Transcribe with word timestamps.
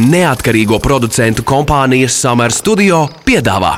neatkarīgo 0.00 0.80
producentu 0.80 1.44
kompānijas 1.46 2.16
Summer 2.22 2.52
Studio 2.54 3.04
piedāvā 3.26 3.76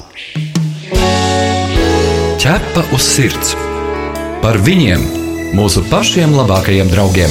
Ķepa 2.43 2.83
uz 2.91 3.05
sirds 3.07 3.53
par 4.43 4.57
viņiem, 4.67 5.03
mūsu 5.55 5.85
pašiem 5.87 6.33
labākajiem 6.35 6.89
draugiem. 6.91 7.31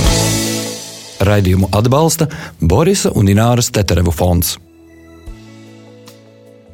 Raidījumu 1.27 1.67
atbalsta 1.75 2.29
Borisa 2.63 3.11
un 3.19 3.27
Ināras 3.27 3.67
Teterevu 3.75 4.13
fonds. 4.15 4.53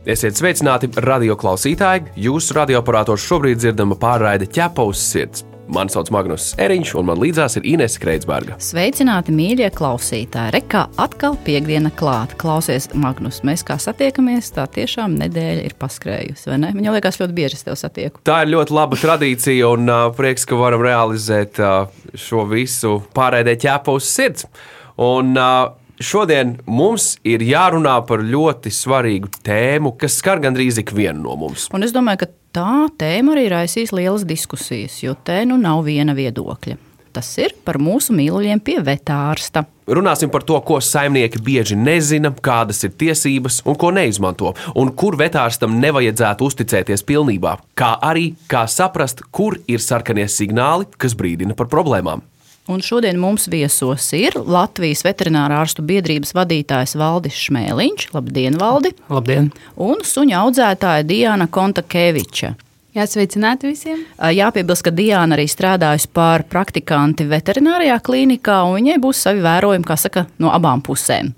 Esiet 0.05 0.37
sveicināti, 0.37 0.91
radio 1.01 1.33
klausītāji! 1.33 2.11
Jūsu 2.27 2.59
radioaparātos 2.59 3.25
šobrīd 3.25 3.57
dzirdama 3.63 3.97
pārraide 3.97 4.45
ķepa 4.45 4.85
uz 4.85 5.01
sirds. 5.01 5.41
Mani 5.67 5.91
sauc 5.91 6.07
Magnus 6.15 6.53
Eriņš, 6.63 6.93
un 6.99 7.07
man 7.09 7.19
līdzās 7.19 7.57
ir 7.59 7.65
Inese 7.67 7.99
Kreitsberga. 7.99 8.55
Sveicināti, 8.63 9.33
mīļie 9.35 9.67
klausītāji! 9.75 10.53
Rekā 10.55 10.85
atkal 11.03 11.35
piekdiena 11.43 11.91
klāta. 11.91 12.37
Klausies, 12.39 12.87
Magnus, 12.95 13.41
mēs 13.47 13.65
kā 13.67 13.75
satiekamies, 13.81 14.53
tā 14.55 14.63
tiešām 14.77 15.17
nedēļa 15.19 15.65
ir 15.67 15.75
paskrējusi. 15.79 16.53
Man 16.55 16.87
liekas, 16.95 17.19
ļoti 17.19 17.35
bieži 17.35 17.59
es 17.59 17.67
tevi 17.67 17.79
satieku. 17.81 18.23
Tā 18.27 18.39
ir 18.45 18.53
ļoti 18.53 18.77
laba 18.77 18.99
tradīcija, 19.01 19.73
un 19.73 19.91
uh, 19.91 20.05
prieks, 20.15 20.47
ka 20.47 20.59
varam 20.59 20.85
realizēt 20.87 21.59
uh, 21.59 21.91
šo 22.15 22.47
visu 22.47 23.01
pārēdē 23.17 23.57
ķēpa 23.67 23.97
uz 23.99 24.07
sirds. 24.07 24.47
Un, 24.95 25.35
uh, 25.35 25.75
Šodien 25.97 26.59
mums 26.69 27.15
ir 27.25 27.41
jārunā 27.41 27.95
par 28.05 28.21
ļoti 28.21 28.69
svarīgu 28.69 29.31
tēmu, 29.41 29.95
kas 29.97 30.19
skar 30.21 30.37
gandrīz 30.43 30.77
ikvienu 30.77 31.23
no 31.23 31.33
mums. 31.41 31.63
Un 31.73 31.81
es 31.87 31.93
domāju, 31.95 32.21
ka 32.21 32.27
tā 32.57 32.89
tēma 32.97 33.35
arī 33.35 33.47
raisīs 33.53 33.93
lielas 33.93 34.25
diskusijas, 34.27 35.01
jo 35.03 35.15
te 35.27 35.43
nu 35.45 35.59
nav 35.61 35.85
viena 35.85 36.15
viedokļa. 36.17 36.77
Tas 37.13 37.29
ir 37.41 37.53
par 37.65 37.79
mūsu 37.81 38.13
mīluļiem 38.13 38.59
pie 38.61 38.77
vetārsta. 38.85 39.63
Runāsim 39.87 40.29
par 40.29 40.43
to, 40.45 40.57
ko 40.67 40.77
saimnieki 40.83 41.39
bieži 41.41 41.77
nezina, 41.79 42.29
kādas 42.29 42.83
ir 42.85 42.93
tiesības 42.99 43.61
un 43.65 43.77
ko 43.79 43.89
neizmanto, 43.95 44.51
un 44.77 44.91
kur 44.93 45.17
vetārstam 45.17 45.79
nevajadzētu 45.81 46.49
uzticēties 46.51 47.05
pilnībā, 47.07 47.55
kā 47.77 47.95
arī 48.05 48.31
kā 48.51 48.67
saprast, 48.69 49.23
kur 49.31 49.57
ir 49.65 49.81
sarkanie 49.81 50.27
signāli, 50.29 50.89
kas 50.99 51.17
brīdina 51.17 51.57
par 51.57 51.71
problēmām. 51.73 52.25
Un 52.67 52.81
šodien 52.83 53.15
mums 53.15 53.45
viesos 53.47 54.09
ir 54.11 54.35
Latvijas 54.35 55.05
veterinārā 55.07 55.61
ārstu 55.63 55.85
biedrības 55.87 56.33
vadītājs 56.35 56.97
Valdis 56.99 57.37
Šmēliņš. 57.45 58.09
Labdien, 58.11 58.57
Valdi! 58.59 58.91
Labdien! 59.07 59.53
Un 59.79 60.03
suņa 60.03 60.41
audzētāja 60.41 61.05
Diana 61.07 61.47
Kontakeviča. 61.47 62.57
Jā, 62.97 63.05
sveicināti 63.07 63.69
visiem. 63.69 64.01
Jāpiebilst, 64.17 64.83
ka 64.83 64.91
Diana 64.91 65.37
arī 65.37 65.45
strādājusi 65.47 66.09
par 66.17 66.43
praktikanti 66.49 67.27
veterinārijā 67.29 68.01
klīnikā, 68.03 68.57
un 68.67 68.79
viņai 68.81 68.97
būs 69.03 69.23
savi 69.27 69.45
vērojumi, 69.45 69.87
kā 69.87 69.95
saka, 70.01 70.25
no 70.41 70.51
abām 70.51 70.83
pusēm. 70.83 71.31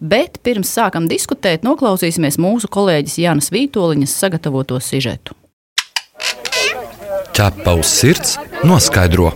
Bet 0.00 0.40
pirms 0.42 0.72
sākam 0.72 1.06
diskutēt, 1.10 1.62
noklausīsimies 1.68 2.40
mūsu 2.42 2.70
kolēģis 2.72 3.20
Jānis 3.22 3.52
Vītoliņas 3.54 4.18
sagatavoto 4.24 4.80
sižetu. 4.82 5.36
Ķepa 7.36 7.76
uz 7.78 7.92
sirds 7.92 8.38
noskaidro. 8.66 9.30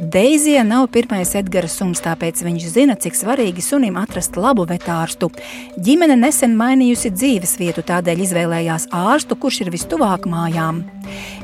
Deizija 0.00 0.64
nav 0.64 0.90
pirmais 0.92 1.30
Edgara 1.38 1.68
suns, 1.72 2.02
tāpēc 2.04 2.42
viņš 2.44 2.64
zina, 2.68 2.94
cik 3.00 3.14
svarīgi 3.16 3.62
sunim 3.64 3.94
atrast 3.96 4.34
labu 4.36 4.66
vetārstu. 4.68 5.30
Ģimene 5.80 6.18
nesen 6.20 6.52
mainījusi 6.58 7.14
dzīves 7.14 7.54
vietu, 7.56 7.80
tādēļ 7.88 8.20
izvēlējās 8.26 8.90
ārstu, 8.92 9.38
kurš 9.40 9.62
ir 9.64 9.72
vistuvāk 9.72 10.28
mājām. 10.28 10.82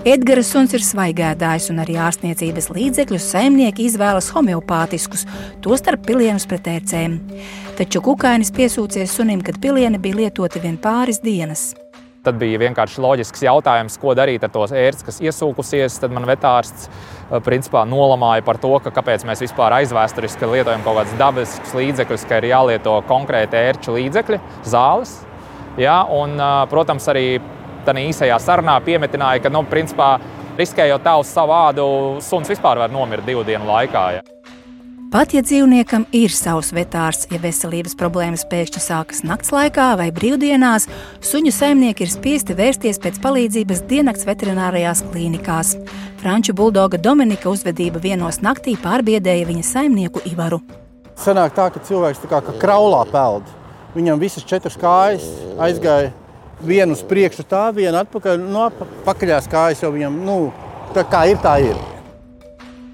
Edgara 0.04 0.44
suns 0.44 0.76
ir 0.76 0.84
svaigēdājs, 0.84 1.70
un 1.72 1.80
arī 1.80 1.96
ārstniecības 2.04 2.68
līdzekļus 2.76 3.30
saimnieki 3.32 3.88
izvēlas 3.88 4.28
homeopātiskus, 4.36 5.24
tostarp 5.64 6.04
pilienus 6.04 6.44
pret 6.50 6.68
ērcēm. 6.74 7.16
Taču 7.80 8.04
kukainis 8.04 8.52
piesūcies 8.52 9.16
sunim, 9.16 9.40
kad 9.40 9.62
pilieni 9.64 9.96
bija 9.96 10.26
lietoti 10.26 10.60
vien 10.60 10.76
pāris 10.76 11.24
dienas. 11.24 11.70
Tad 12.22 12.36
bija 12.38 12.60
vienkārši 12.62 13.00
loģisks 13.02 13.40
jautājums, 13.42 13.96
ko 13.98 14.12
darīt 14.14 14.44
ar 14.46 14.50
to 14.54 14.62
ērci, 14.62 15.06
kas 15.08 15.16
iesūkusies. 15.24 15.96
Tad 16.04 16.12
man 16.14 16.22
vetārsts 16.28 16.86
principā 17.42 17.82
nolamāja 17.88 18.44
par 18.46 18.60
to, 18.62 18.70
ka 18.84 18.92
kāpēc 18.94 19.24
mēs 19.26 19.42
vispār 19.42 19.74
aizvēsturiski 19.80 20.46
lietojam 20.46 20.84
kaut 20.86 21.00
kādus 21.00 21.16
dabiskus 21.18 21.74
līdzekļus, 21.80 22.26
ka 22.30 22.38
ir 22.38 22.46
jālieto 22.52 22.94
konkrēti 23.10 23.58
ērču 23.58 23.96
līdzekļi, 23.96 24.38
zāles. 24.70 25.16
Ja, 25.82 26.04
un, 26.14 26.38
protams, 26.70 27.10
arī 27.10 27.40
tādā 27.82 28.06
īsajā 28.06 28.38
sarunā 28.44 28.78
piemetināja, 28.86 29.42
ka, 29.42 29.50
nu, 29.50 29.64
principā, 29.66 30.12
riskējot 30.60 31.10
uz 31.18 31.34
savu 31.34 31.56
vādu, 31.56 31.88
suns 32.22 32.54
vispār 32.54 32.84
var 32.84 32.94
nomirt 32.94 33.26
divu 33.26 33.42
dienu 33.48 33.66
laikā. 33.66 34.06
Ja. 34.20 34.41
Pat 35.12 35.34
ja 35.36 35.42
dzīvniekam 35.44 36.06
ir 36.16 36.32
savs 36.32 36.70
vetārs, 36.72 37.26
ja 37.28 37.36
veselības 37.36 37.92
problēmas 38.00 38.46
pēkšņi 38.48 38.80
sākas 38.80 39.18
nakts 39.28 39.50
laikā 39.52 39.90
vai 40.00 40.06
brīvdienās, 40.16 40.86
suņu 41.28 41.52
saimnieki 41.52 42.06
ir 42.06 42.12
spiesti 42.14 42.56
vērsties 42.56 42.96
pēc 43.04 43.18
palīdzības 43.20 43.82
diennakts 43.90 44.24
veterinārijās 44.24 45.04
klīnikās. 45.10 45.74
Franču 46.22 46.56
buldoga 46.56 46.96
Dominika 46.96 47.52
uzvedība 47.52 48.00
vienos 48.00 48.40
naktī 48.40 48.72
pārbiedēja 48.80 49.50
viņa 49.52 49.68
saimnieku 49.74 50.24
Ivaru. 50.32 50.62
Sanāk 51.20 51.52
tā, 51.60 51.68
ka 51.68 51.84
cilvēks 51.84 52.24
tā 52.24 52.32
kā 52.32 52.40
ka 52.48 52.56
kraulā 52.64 53.04
peld. 53.12 53.44
Viņam 53.92 54.16
visas 54.16 54.48
četras 54.48 54.80
kājas 54.80 55.28
aizgāja 55.60 56.14
vienu 56.64 56.96
uz 56.96 57.04
priekšu, 57.04 57.44
tā 57.52 57.66
viena 57.76 58.06
atpakaļ, 58.06 58.40
no 58.48 58.70
pakaļās 59.04 59.52
kājas 59.52 59.84
jau 59.84 59.92
viņam, 59.92 60.22
nu, 60.24 60.38
tā 60.96 61.04
kā 61.04 61.26
ir, 61.28 61.44
tā 61.44 61.58
ir. 61.68 61.76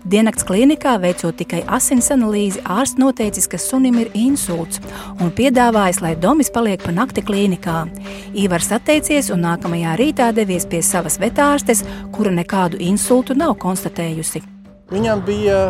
Diennakts 0.07 0.45
klīnikā 0.47 0.93
veicot 1.03 1.35
tikai 1.41 1.65
asins 1.75 2.13
analīzi, 2.15 2.61
ārsts 2.63 3.01
noteicis, 3.01 3.49
ka 3.51 3.59
sunim 3.59 3.97
ir 3.99 4.13
insults 4.15 4.79
un 5.19 5.33
piedāvājis, 5.35 5.99
lai 6.05 6.13
Domis 6.15 6.53
paliek 6.55 6.85
pa 6.85 6.95
nakti 6.95 7.25
klīnikā. 7.27 7.81
Ivars 8.39 8.71
atteicies 8.77 9.33
un 9.35 9.43
nākamajā 9.43 9.97
rītā 9.99 10.31
devies 10.37 10.69
pie 10.71 10.85
savas 10.87 11.19
vetārstes, 11.19 11.83
kura 12.15 12.31
nekādu 12.31 12.79
insultu 12.79 13.35
nav 13.35 13.57
konstatējusi. 13.59 14.45
Viņam 14.89 15.27
bija 15.27 15.61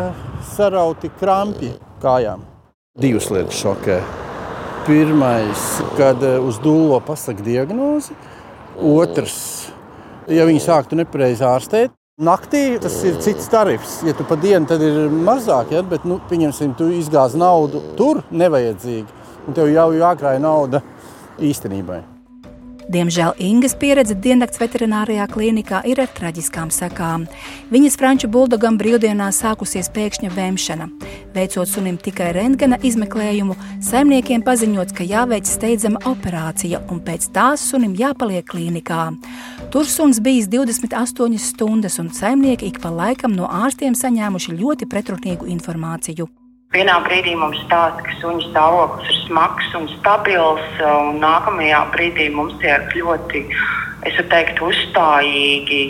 sarauti 0.53 1.09
krampi 1.19 1.73
kājām. 2.03 2.45
Divas 3.01 3.31
lietas 3.33 3.57
šokē. 3.59 3.99
Pirmais, 4.85 5.65
kad 5.97 6.21
eh, 6.23 6.37
uz 6.39 6.61
dūlo 6.61 7.01
pasaka 7.05 7.43
diagnozi. 7.43 8.13
Otrs, 8.79 9.39
ja 10.31 10.45
viņi 10.47 10.61
sāktu 10.63 10.97
nepareizi 11.01 11.43
ārstēt, 11.43 11.91
Naktī 12.19 12.73
tas 12.83 12.97
ir 13.07 13.15
cits 13.23 13.45
tarifs. 13.47 14.01
Ja 14.03 14.11
tu 14.11 14.25
pa 14.27 14.35
dienu 14.35 14.67
tad 14.67 14.81
ir 14.83 15.05
mazāk, 15.07 15.71
ja? 15.71 15.79
bet, 15.87 16.03
nu, 16.03 16.17
pieņemsim, 16.27 16.73
tu 16.75 16.89
izgāzi 16.91 17.39
naudu 17.39 17.79
tur 17.95 18.19
nevajadzīgi. 18.27 19.07
Un 19.47 19.55
tev 19.55 19.71
jau 19.71 19.85
jākrāj 19.95 20.41
nauda 20.43 20.81
īstenībai. 21.39 22.01
Diemžēl 22.89 23.37
Ingas 23.45 23.75
pieredze 23.77 24.17
diennakts 24.17 24.59
veterinārijā 24.59 25.29
klīnikā 25.31 25.79
ir 25.87 26.01
ar 26.03 26.11
traģiskām 26.17 26.73
sekām. 26.73 27.27
Viņas 27.71 27.95
franču 28.01 28.27
buldogam 28.33 28.75
brīvdienās 28.81 29.39
sākusies 29.39 29.87
pēkšņa 29.95 30.33
vēmšana. 30.35 30.89
Veicot 31.37 31.71
sunim 31.71 32.01
tikai 32.01 32.33
rentgena 32.35 32.81
izmeklējumu, 32.83 33.55
saimniekiem 33.85 34.43
paziņots, 34.43 34.97
ka 34.97 35.07
jāveic 35.07 35.47
steidzama 35.47 36.03
operācija 36.09 36.83
un 36.89 36.99
pēc 37.05 37.29
tās 37.31 37.69
sunim 37.69 37.95
jāpaliek 37.95 38.49
klīnikā. 38.49 39.05
Tur 39.69 39.85
suns 39.85 40.17
bijis 40.19 40.47
28 40.49 41.37
stundas, 41.37 41.99
un 41.99 42.09
saimnieki 42.09 42.65
ik 42.65 42.79
pa 42.81 42.89
laikam 42.89 43.35
no 43.37 43.45
ārstiem 43.45 43.93
saņēmuši 43.93 44.55
ļoti 44.57 44.87
pretrunīgu 44.89 45.45
informāciju. 45.53 46.25
Vienā 46.73 46.95
brīdī 47.05 47.35
mums 47.37 47.59
stāsta, 47.67 48.01
ka 48.01 48.15
suņa 48.17 48.47
stāvoklis 48.47 49.11
ir 49.13 49.19
smags 49.27 49.69
un 49.77 49.85
stabils, 49.93 50.65
un 50.81 51.21
nākamajā 51.21 51.83
brīdī 51.93 52.31
mums 52.33 52.57
tiek 52.63 52.89
ļoti, 52.97 53.45
es 54.09 54.17
varu 54.17 54.27
teikt, 54.33 54.65
uzstājīgi 54.71 55.81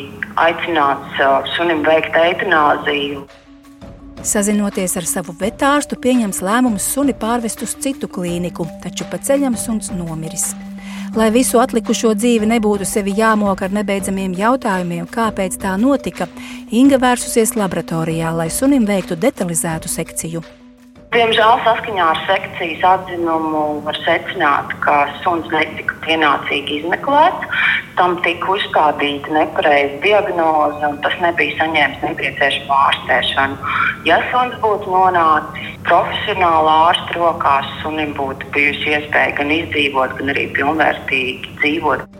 aicināts 0.44 1.24
uh, 1.24 1.48
sunim 1.56 1.80
veikt 1.88 2.20
eitanāziju. 2.20 3.24
Sazinoties 4.28 4.98
ar 5.00 5.08
savu 5.08 5.40
vetārstu, 5.40 5.96
pieņems 6.04 6.44
lēmumu 6.44 6.84
suni 6.84 7.16
pārvest 7.16 7.64
uz 7.64 7.80
citu 7.80 8.12
klīniku, 8.12 8.68
taču 8.84 9.08
pa 9.08 9.24
ceļam 9.24 9.56
suns 9.56 9.96
nomiris. 9.96 10.52
Lai 11.18 11.32
visu 11.34 11.58
atlikušo 11.58 12.12
dzīvi 12.14 12.46
nebūtu 12.52 12.86
sevi 12.86 13.16
jāmok 13.18 13.64
ar 13.66 13.74
nebeidzamiem 13.74 14.36
jautājumiem, 14.38 15.08
kāpēc 15.10 15.58
tā 15.64 15.74
notika, 15.82 16.30
Inga 16.70 17.00
vērsusies 17.02 17.56
laboratorijā, 17.58 18.30
lai 18.36 18.52
sunim 18.54 18.86
veiktu 18.86 19.18
detalizētu 19.18 19.90
sekciju. 19.90 20.44
Diemžēl 21.10 21.62
saskaņā 21.66 22.04
ar 22.06 22.20
sekcijas 22.28 22.84
atzinumu 22.86 23.62
var 23.86 23.98
secināt, 24.04 24.76
ka 24.84 24.98
suns 25.24 25.48
netika 25.50 25.96
pienācīgi 26.04 26.76
izmeklēts. 26.84 27.64
Tam 27.98 28.14
tika 28.28 28.52
uzstādīta 28.54 29.34
nepareiza 29.34 29.98
diagnoze, 30.04 30.84
un 30.86 31.02
tas 31.02 31.18
nebija 31.24 31.58
saņēmis 31.64 32.06
nepieciešamo 32.06 32.78
ārstēšanu. 32.92 33.74
Ja 34.06 34.22
suns 34.30 34.54
būtu 34.62 34.94
nonācis 34.94 35.74
profesionāla 35.90 36.78
ārsta 36.92 37.18
rokās, 37.18 37.74
sunim 37.82 38.14
būtu 38.22 38.54
bijusi 38.54 38.94
iespēja 39.00 39.34
gan 39.42 39.58
izdzīvot, 39.58 40.18
gan 40.22 40.36
arī 40.38 40.46
pilnvērtīgi 40.60 41.58
dzīvot. 41.64 42.19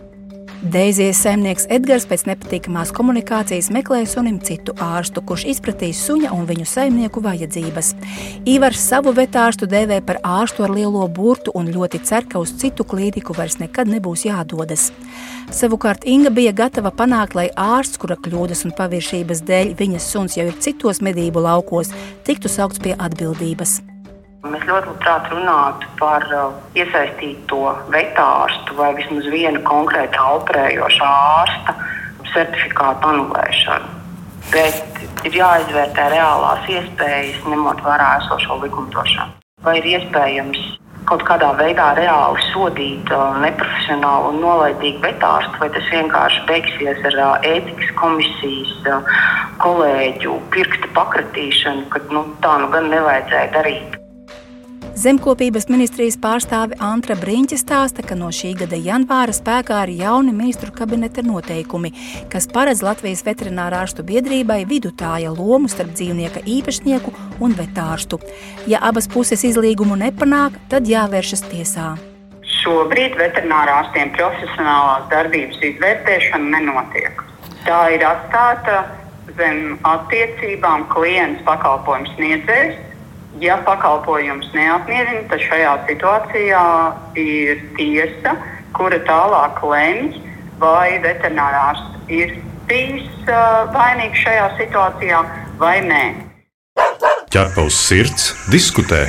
Deizijas 0.60 1.22
saimnieks 1.24 1.64
Edgars 1.72 2.04
pēc 2.04 2.26
nepatīkamās 2.28 2.90
komunikācijas 2.92 3.70
meklē 3.72 4.02
sunim 4.04 4.36
citu 4.44 4.74
ārstu, 4.84 5.22
kurš 5.24 5.46
izpratīs 5.54 6.02
suņa 6.04 6.34
un 6.36 6.44
viņu 6.50 6.66
saimnieku 6.68 7.22
vajadzības. 7.24 7.94
Ivars 8.44 8.82
savu 8.90 9.14
vetārstu 9.16 9.64
dēvē 9.70 10.02
par 10.04 10.20
ārstu 10.20 10.66
ar 10.66 10.74
lielo 10.76 11.06
burtu 11.08 11.54
un 11.56 11.72
ļoti 11.72 12.02
cer, 12.04 12.28
ka 12.28 12.42
uz 12.44 12.52
citu 12.60 12.84
klīniku 12.84 13.32
vairs 13.38 13.56
nekad 13.62 13.88
nebūs 13.88 14.26
jādodas. 14.28 14.90
Savukārt 15.48 16.04
Inga 16.04 16.28
bija 16.28 16.52
gatava 16.52 16.92
panākt, 16.92 17.38
lai 17.40 17.48
ārsts, 17.56 17.96
kura 17.96 18.20
kļūdas 18.20 18.66
un 18.68 18.76
paviršības 18.76 19.40
dēļ 19.48 19.72
viņas 19.80 20.10
suns 20.12 20.36
jau 20.36 20.44
ir 20.50 20.60
citos 20.60 21.00
medību 21.00 21.40
laukos, 21.48 21.94
tiktu 22.28 22.52
saukts 22.52 22.84
pie 22.84 22.92
atbildības. 23.00 23.80
Mēs 24.40 24.62
ļoti 24.64 24.88
labprāt 24.88 25.26
runātu 25.28 25.88
par 25.98 26.22
uh, 26.32 26.52
iesaistīto 26.72 27.74
vetārstu 27.92 28.76
vai 28.78 28.94
vismaz 28.96 29.26
viena 29.28 29.60
konkrēta 29.66 30.22
operējošā 30.38 31.08
ārsta 31.34 31.74
certifikātu 32.30 33.10
anulēšanu. 33.10 33.90
Bet 34.54 35.28
ir 35.28 35.36
jāizvērtē 35.42 36.08
reālās 36.14 36.72
iespējas, 36.72 37.44
ņemot 37.52 37.84
vērā 37.84 38.08
esošo 38.22 38.56
likumdošanu. 38.64 39.36
Vai 39.60 39.76
ir 39.82 39.90
iespējams 39.92 40.64
kaut 41.10 41.26
kādā 41.28 41.52
veidā 41.60 41.92
reāli 42.00 42.48
sodīt 42.48 43.12
uh, 43.12 43.36
neprofesionālu 43.44 44.32
un 44.32 44.42
nolaidīgu 44.46 45.04
vetārstu, 45.04 45.60
vai 45.60 45.68
tas 45.76 45.92
vienkārši 45.92 46.44
beigsies 46.48 47.08
ar 47.12 47.22
uh, 47.26 47.48
ētikas 47.52 47.92
komisijas 48.00 48.76
kolēģu 49.60 50.42
pirksta 50.56 50.94
pakratīšanu, 50.96 51.90
ka 51.92 52.06
nu, 52.08 52.30
tā 52.40 52.56
nu 52.64 52.72
gan 52.72 52.88
nevajadzēja 52.96 53.56
darīt. 53.60 53.99
Zemkopības 55.00 55.64
ministrijas 55.72 56.18
pārstāve 56.20 56.76
Antra 56.84 57.14
Brīņķa 57.16 57.56
stāsta, 57.56 58.02
ka 58.04 58.16
no 58.18 58.26
šī 58.36 58.50
gada 58.58 58.76
janvāra 58.76 59.32
spēkā 59.32 59.78
ir 59.86 59.92
jauni 60.02 60.34
ministru 60.36 60.74
kabineta 60.76 61.22
noteikumi, 61.24 61.92
kas 62.28 62.44
paredz 62.52 62.82
Latvijas 62.84 63.22
veterinārārstu 63.24 64.04
biedrībai 64.10 64.58
vidutāja 64.68 65.30
lomu 65.32 65.70
starp 65.72 65.94
dzīvnieka 65.96 66.42
īpašnieku 66.44 67.14
un 67.40 67.56
vetārstu. 67.56 68.18
Ja 68.68 68.82
abas 68.90 69.08
puses 69.08 69.46
izlīgumu 69.48 69.96
nepanāk, 70.02 70.60
tad 70.68 70.90
jāvēršas 70.90 71.46
tiesā. 71.48 71.94
Šobrīd 72.58 73.16
veterinārārstiem 73.22 74.12
profesionālās 74.18 75.08
darbības 75.14 75.64
izvērtēšana 75.70 76.58
nenotiek. 76.58 77.24
Tā 77.64 77.80
ir 77.96 78.04
atstāta 78.04 78.84
zem 79.40 79.78
attiecībām 79.94 80.90
klients 80.92 81.40
pakalpojums 81.48 82.12
sniedzējs 82.18 82.89
Ja 83.40 83.56
pakalpojums 83.64 84.50
neapmierina, 84.52 85.24
tad 85.30 85.40
šajā 85.40 85.72
situācijā 85.88 86.64
ir 87.20 87.62
tiesa, 87.78 88.34
kura 88.76 88.98
tālāk 89.08 89.62
lemj, 89.64 90.18
vai 90.60 90.98
veterinārārs 91.00 91.80
ir 92.12 92.36
bijis 92.68 93.08
uh, 93.26 93.70
vainīgs 93.72 94.20
šajā 94.26 94.50
situācijā 94.60 95.22
vai 95.62 95.78
nē. 95.86 96.02
Ķerpa 97.32 97.64
uz 97.64 97.78
sirds, 97.80 98.34
diskutē. 98.52 99.06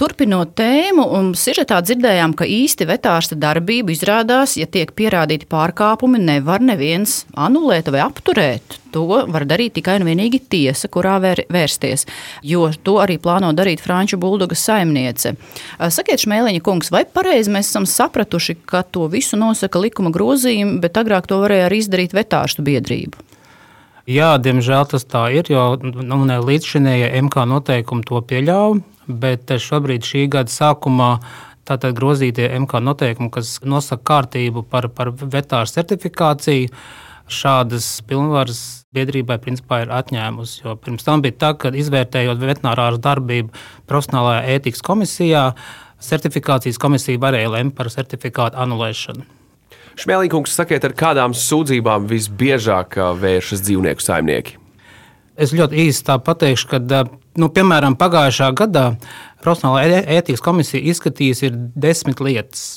Turpinot 0.00 0.54
tēmu, 0.56 1.02
un 1.12 1.26
sižetā 1.36 1.76
dzirdējām, 1.84 2.32
ka 2.32 2.46
īsti 2.48 2.86
vetārsta 2.88 3.36
darbību 3.36 3.92
izrādās, 3.92 4.54
ja 4.56 4.64
tiek 4.64 4.94
pierādīti 4.96 5.44
pārkāpumi, 5.50 6.16
nevar 6.24 6.62
neviens 6.64 7.26
anulēt 7.36 7.90
vai 7.92 8.00
apturēt. 8.06 8.78
To 8.94 9.02
var 9.28 9.44
darīt 9.44 9.74
tikai 9.76 9.98
un 10.00 10.06
vienīgi 10.08 10.38
tiesa, 10.40 10.88
kurā 10.88 11.18
vēr, 11.20 11.42
vērsties, 11.52 12.06
jo 12.40 12.70
to 12.80 12.94
arī 13.02 13.18
plāno 13.20 13.50
darīt 13.52 13.82
Franču 13.84 14.16
buldoga 14.22 14.56
saimniece. 14.56 15.34
Sakiet, 15.76 16.24
Šmēliņa 16.24 16.62
kungs, 16.64 16.88
vai 16.94 17.02
pareizi 17.04 17.52
mēs 17.52 17.68
esam 17.68 17.84
sapratuši, 17.84 18.56
ka 18.64 18.80
to 18.88 19.04
visu 19.12 19.36
nosaka 19.36 19.82
likuma 19.84 20.08
grozījumi, 20.14 20.78
bet 20.80 20.96
agrāk 20.96 21.28
to 21.28 21.42
varēja 21.42 21.66
arī 21.68 21.82
izdarīt 21.84 22.16
vetārstu 22.16 22.64
biedrību? 22.64 23.20
Jā, 24.08 24.30
diemžēl 24.40 24.88
tas 24.94 25.04
tā 25.04 25.26
ir, 25.36 25.52
jo 25.52 25.74
nu, 25.84 26.22
līdzšinējie 26.48 27.12
MK 27.20 27.44
noteikumi 27.52 28.08
to 28.08 28.22
pieļauj 28.32 28.80
bet 29.22 29.50
šobrīd 29.60 30.06
šī 30.06 30.26
gada 30.32 30.52
sākumā 30.52 31.12
tātad 31.68 31.94
grozītie 31.98 32.48
MK 32.58 32.82
noteikumi, 32.82 33.30
kas 33.34 33.58
nosaka 33.62 34.02
kārtību 34.12 34.64
par, 34.70 34.88
par 34.94 35.12
vetāru 35.14 35.70
certifikāciju, 35.70 36.70
šādas 37.30 37.86
pilnvaras 38.10 38.60
biedrībai 38.94 39.38
principā 39.42 39.84
ir 39.84 39.92
atņēmusi. 39.94 40.64
Jo 40.64 40.74
pirms 40.82 41.06
tam 41.06 41.22
bija 41.22 41.38
tā, 41.44 41.52
ka 41.58 41.70
izvērtējot 41.70 42.42
veterinārāru 42.42 42.98
darbību 43.02 43.52
profesionālajā 43.90 44.56
ētikas 44.56 44.82
komisijā, 44.86 45.44
certifikācijas 46.02 46.80
komisija 46.80 47.22
varēja 47.22 47.52
lemt 47.54 47.76
par 47.78 47.92
certifikātu 47.92 48.58
anulēšanu. 48.58 49.26
Šmēlīkungs, 50.00 50.54
sakiet, 50.56 50.84
ar 50.86 50.94
kādām 50.96 51.34
sūdzībām 51.36 52.06
visbiežāk 52.10 52.98
vēršas 53.20 53.62
dzīvnieku 53.66 54.04
saimnieki? 54.04 54.59
Es 55.40 55.54
ļoti 55.56 55.86
īsi 55.86 56.04
pateikšu, 56.04 56.68
ka 56.68 56.80
nu, 57.40 57.48
piemēram, 57.48 57.96
pagājušā 57.96 58.50
gadā 58.58 58.90
profesionālā 59.40 60.02
ētikas 60.18 60.42
komisija 60.44 60.84
izskatījusi 60.92 61.48
desmit 61.80 62.20
lietas. 62.20 62.76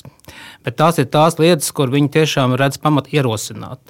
Bet 0.64 0.78
tās 0.80 0.96
ir 1.02 1.10
tās 1.12 1.36
lietas, 1.36 1.68
kur 1.76 1.92
viņi 1.92 2.08
tiešām 2.14 2.56
redz 2.56 2.80
pamatu 2.80 3.12
ierosināt. 3.12 3.80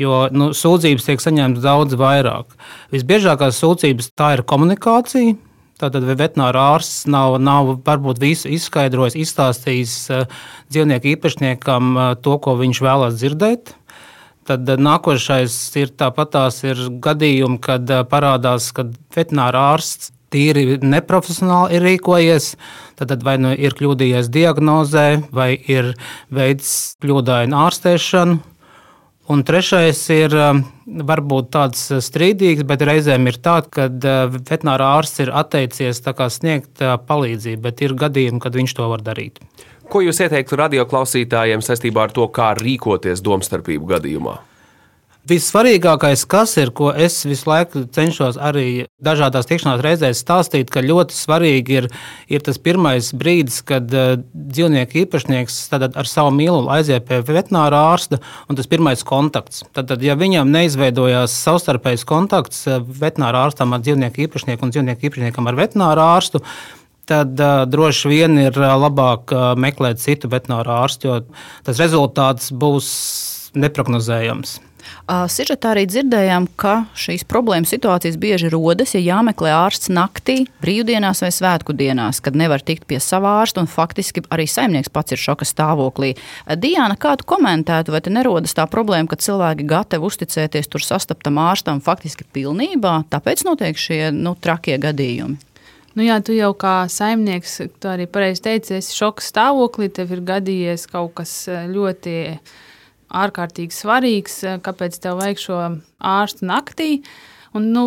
Jo 0.00 0.26
nu, 0.34 0.50
sūdzības 0.56 1.06
tiek 1.06 1.22
saņemtas 1.22 1.62
daudz 1.62 1.98
vairāk. 2.00 2.50
Visbiežākās 2.94 3.62
sūdzības 3.62 4.10
tā 4.18 4.34
ir 4.36 4.46
komunikācija. 4.48 5.36
Tātad 5.76 6.06
veterinārs 6.08 6.56
ārsts 6.56 7.06
nav, 7.12 7.34
nav 7.36 7.74
varbūt 7.84 8.18
visu 8.22 8.48
izskaidrojis, 8.56 9.18
izstāstījis 9.20 9.96
dzīvnieku 10.72 11.12
īpašniekam 11.12 11.98
to, 12.24 12.38
ko 12.40 12.56
viņš 12.58 12.80
vēlās 12.80 13.18
dzirdēt. 13.20 13.76
Tad 14.46 14.68
eh, 14.70 14.78
nākošais 14.78 15.54
ir 15.80 15.92
tāpat 15.98 16.34
tās 16.36 16.60
ir 16.66 16.80
gadījumi, 17.02 17.58
kad 17.62 17.90
eh, 17.90 18.04
parādās, 18.06 18.70
ka 18.74 18.86
veterināra 19.16 19.72
ārsts 19.74 20.12
tīri 20.30 20.78
neprofesionāli 20.82 21.78
ir 21.78 21.86
rīkojies. 21.86 22.52
Tad 22.98 23.22
vai 23.26 23.36
nu 23.42 23.52
ir 23.54 23.74
kļūdījies 23.78 24.30
diagnozē, 24.34 25.06
vai 25.34 25.52
ir 25.56 25.94
veids 26.34 26.96
kļūdainu 27.02 27.58
ārstēšanu. 27.66 28.38
Un 29.34 29.42
trešais 29.42 30.04
ir 30.14 30.34
eh, 30.38 30.62
varbūt 30.86 31.50
tāds 31.56 31.88
strīdīgs, 32.06 32.66
bet 32.70 32.86
reizēm 32.86 33.26
ir 33.26 33.40
tāds, 33.42 33.72
ka 33.74 33.88
veterinārā 33.90 34.92
ārsts 35.00 35.24
ir 35.26 35.34
atteicies 35.34 36.04
sniegt 36.38 36.84
palīdzību, 37.10 37.62
bet 37.66 37.82
ir 37.82 37.98
gadījumi, 37.98 38.42
kad 38.42 38.54
viņš 38.54 38.78
to 38.78 38.92
var 38.94 39.02
darīt. 39.02 39.42
Ko 39.90 40.02
jūs 40.02 40.18
ieteiktu 40.24 40.58
radioklausītājiem 40.58 41.62
saistībā 41.62 42.08
ar 42.08 42.14
to, 42.14 42.26
kā 42.34 42.50
rīkoties 42.58 43.22
domstarpību 43.24 43.94
gadījumā? 43.94 44.36
Vissvarīgākais, 45.26 46.20
kas 46.30 46.52
ir, 46.60 46.70
ko 46.70 46.92
es 46.94 47.16
visu 47.26 47.48
laiku 47.50 47.80
cenšos 47.90 48.36
arī 48.38 48.84
dažādās 49.02 49.48
tikšanās 49.50 49.82
reizēs 49.82 50.20
stāstīt, 50.22 50.70
ka 50.70 50.84
ļoti 50.86 51.16
svarīgi 51.18 51.78
ir, 51.80 51.88
ir 52.30 52.44
tas 52.46 52.60
pirmais 52.62 53.08
brīdis, 53.10 53.58
kad 53.66 53.90
uh, 53.90 54.14
dzīvnieku 54.22 55.00
īpašnieks 55.02 55.58
ar 55.82 56.06
savu 56.06 56.30
mīlumu 56.36 56.70
aiziet 56.76 57.08
pie 57.10 57.18
veterināra 57.26 57.82
ārsta, 57.90 58.20
un 58.46 58.60
tas 58.60 58.70
pirmais 58.70 59.02
kontakts. 59.06 59.64
Tad, 59.74 59.90
tad 59.90 60.06
ja 60.06 60.14
viņam 60.14 60.54
neizveidojās 60.54 61.34
savstarpējs 61.42 62.06
kontakts 62.06 62.62
uh, 62.70 62.78
veterināra 62.86 63.48
ārstam 63.48 63.74
ar 63.74 63.82
dzīvnieku 63.82 64.28
īpašnieku 64.28 64.62
un 64.62 64.76
dzīvnieku 64.76 65.10
īpašniekam 65.10 65.50
ar 65.50 65.58
veterināra 65.58 66.06
ārstu, 66.14 66.44
tad 67.08 67.40
uh, 67.40 67.64
droši 67.70 68.12
vien 68.12 68.38
ir 68.42 68.56
labāk 68.58 69.34
uh, 69.34 69.48
meklēt 69.58 70.02
citu 70.02 70.30
veterināru 70.32 70.74
ārstu, 70.82 71.10
jo 71.10 71.20
tas 71.66 71.82
rezultāts 71.82 72.52
būs 72.52 72.92
neparedzējams. 73.56 74.58
Sižetā 75.06 75.70
arī 75.70 75.84
dzirdējām, 75.86 76.48
ka 76.58 76.88
šīs 76.98 77.22
problēmas 77.30 77.70
situācijas 77.74 78.16
bieži 78.18 78.50
rodas, 78.50 78.94
ja 78.96 79.02
jāmeklē 79.02 79.52
ārsts 79.54 79.90
naktī, 79.92 80.48
brīvdienās 80.62 81.22
vai 81.22 81.30
svētku 81.34 81.76
dienās, 81.78 82.18
kad 82.22 82.38
nevar 82.38 82.62
tikt 82.66 82.88
pie 82.90 82.98
sava 83.02 83.36
ārsta 83.40 83.62
un 83.62 83.70
faktiski 83.70 84.24
arī 84.34 84.48
saimnieks 84.50 84.90
pats 84.90 85.14
ir 85.14 85.22
šoka 85.22 85.46
stāvoklī. 85.46 86.16
Diana, 86.58 86.98
kā 86.98 87.14
tu 87.18 87.26
komentētu, 87.26 87.94
vai 87.94 88.02
te 88.02 88.14
nerodas 88.14 88.54
tā 88.58 88.66
problēma, 88.70 89.10
ka 89.10 89.20
cilvēki 89.22 89.68
gatavi 89.70 90.10
uzticēties 90.10 90.70
tur 90.74 90.82
sastaptam 90.82 91.38
ārstam 91.42 91.82
faktiski 91.82 92.26
pilnībā, 92.26 93.04
tāpēc 93.10 93.46
notiek 93.46 93.78
šie 93.78 94.08
nu, 94.14 94.34
trakie 94.38 94.78
gadījumi? 94.82 95.45
Nu, 95.96 96.04
jā, 96.04 96.18
tu 96.20 96.34
jau 96.36 96.50
kā 96.52 96.84
saimnieks, 96.92 97.54
tu 97.80 97.88
arī 97.88 98.04
pareizi 98.12 98.42
teici, 98.44 98.74
esi 98.76 98.92
šoka 98.98 99.24
stāvoklī, 99.24 99.88
tev 99.88 100.10
ir 100.12 100.20
gadījies 100.28 100.84
kaut 100.92 101.14
kas 101.16 101.30
eh, 101.48 101.62
ļoti 101.72 102.16
ārkārtīgi 103.16 103.72
svarīgs, 103.72 104.34
eh, 104.44 104.58
kāpēc 104.60 104.98
tev 105.00 105.22
vajag 105.22 105.40
šo 105.40 105.60
ārstu 106.04 106.44
naktī. 106.50 106.90
Un, 107.56 107.70
nu, 107.72 107.84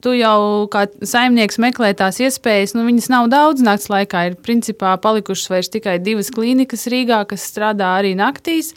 tu 0.00 0.14
jau 0.16 0.70
kā 0.72 0.86
saimnieks 1.04 1.60
meklē 1.60 1.90
tās 1.98 2.22
iespējas, 2.24 2.72
nu, 2.78 2.86
viņas 2.88 3.10
nav 3.12 3.28
daudz 3.28 3.60
naktas 3.66 3.90
laikā. 3.92 4.22
Ir 4.30 4.38
principā 4.40 4.94
palikušas 5.04 5.52
vairs 5.52 5.68
tikai 5.74 5.98
divas 6.00 6.32
klīnikas 6.32 6.88
Rīgā, 6.88 7.26
kas 7.28 7.44
strādā 7.44 7.90
arī 7.98 8.14
naktīs. 8.16 8.72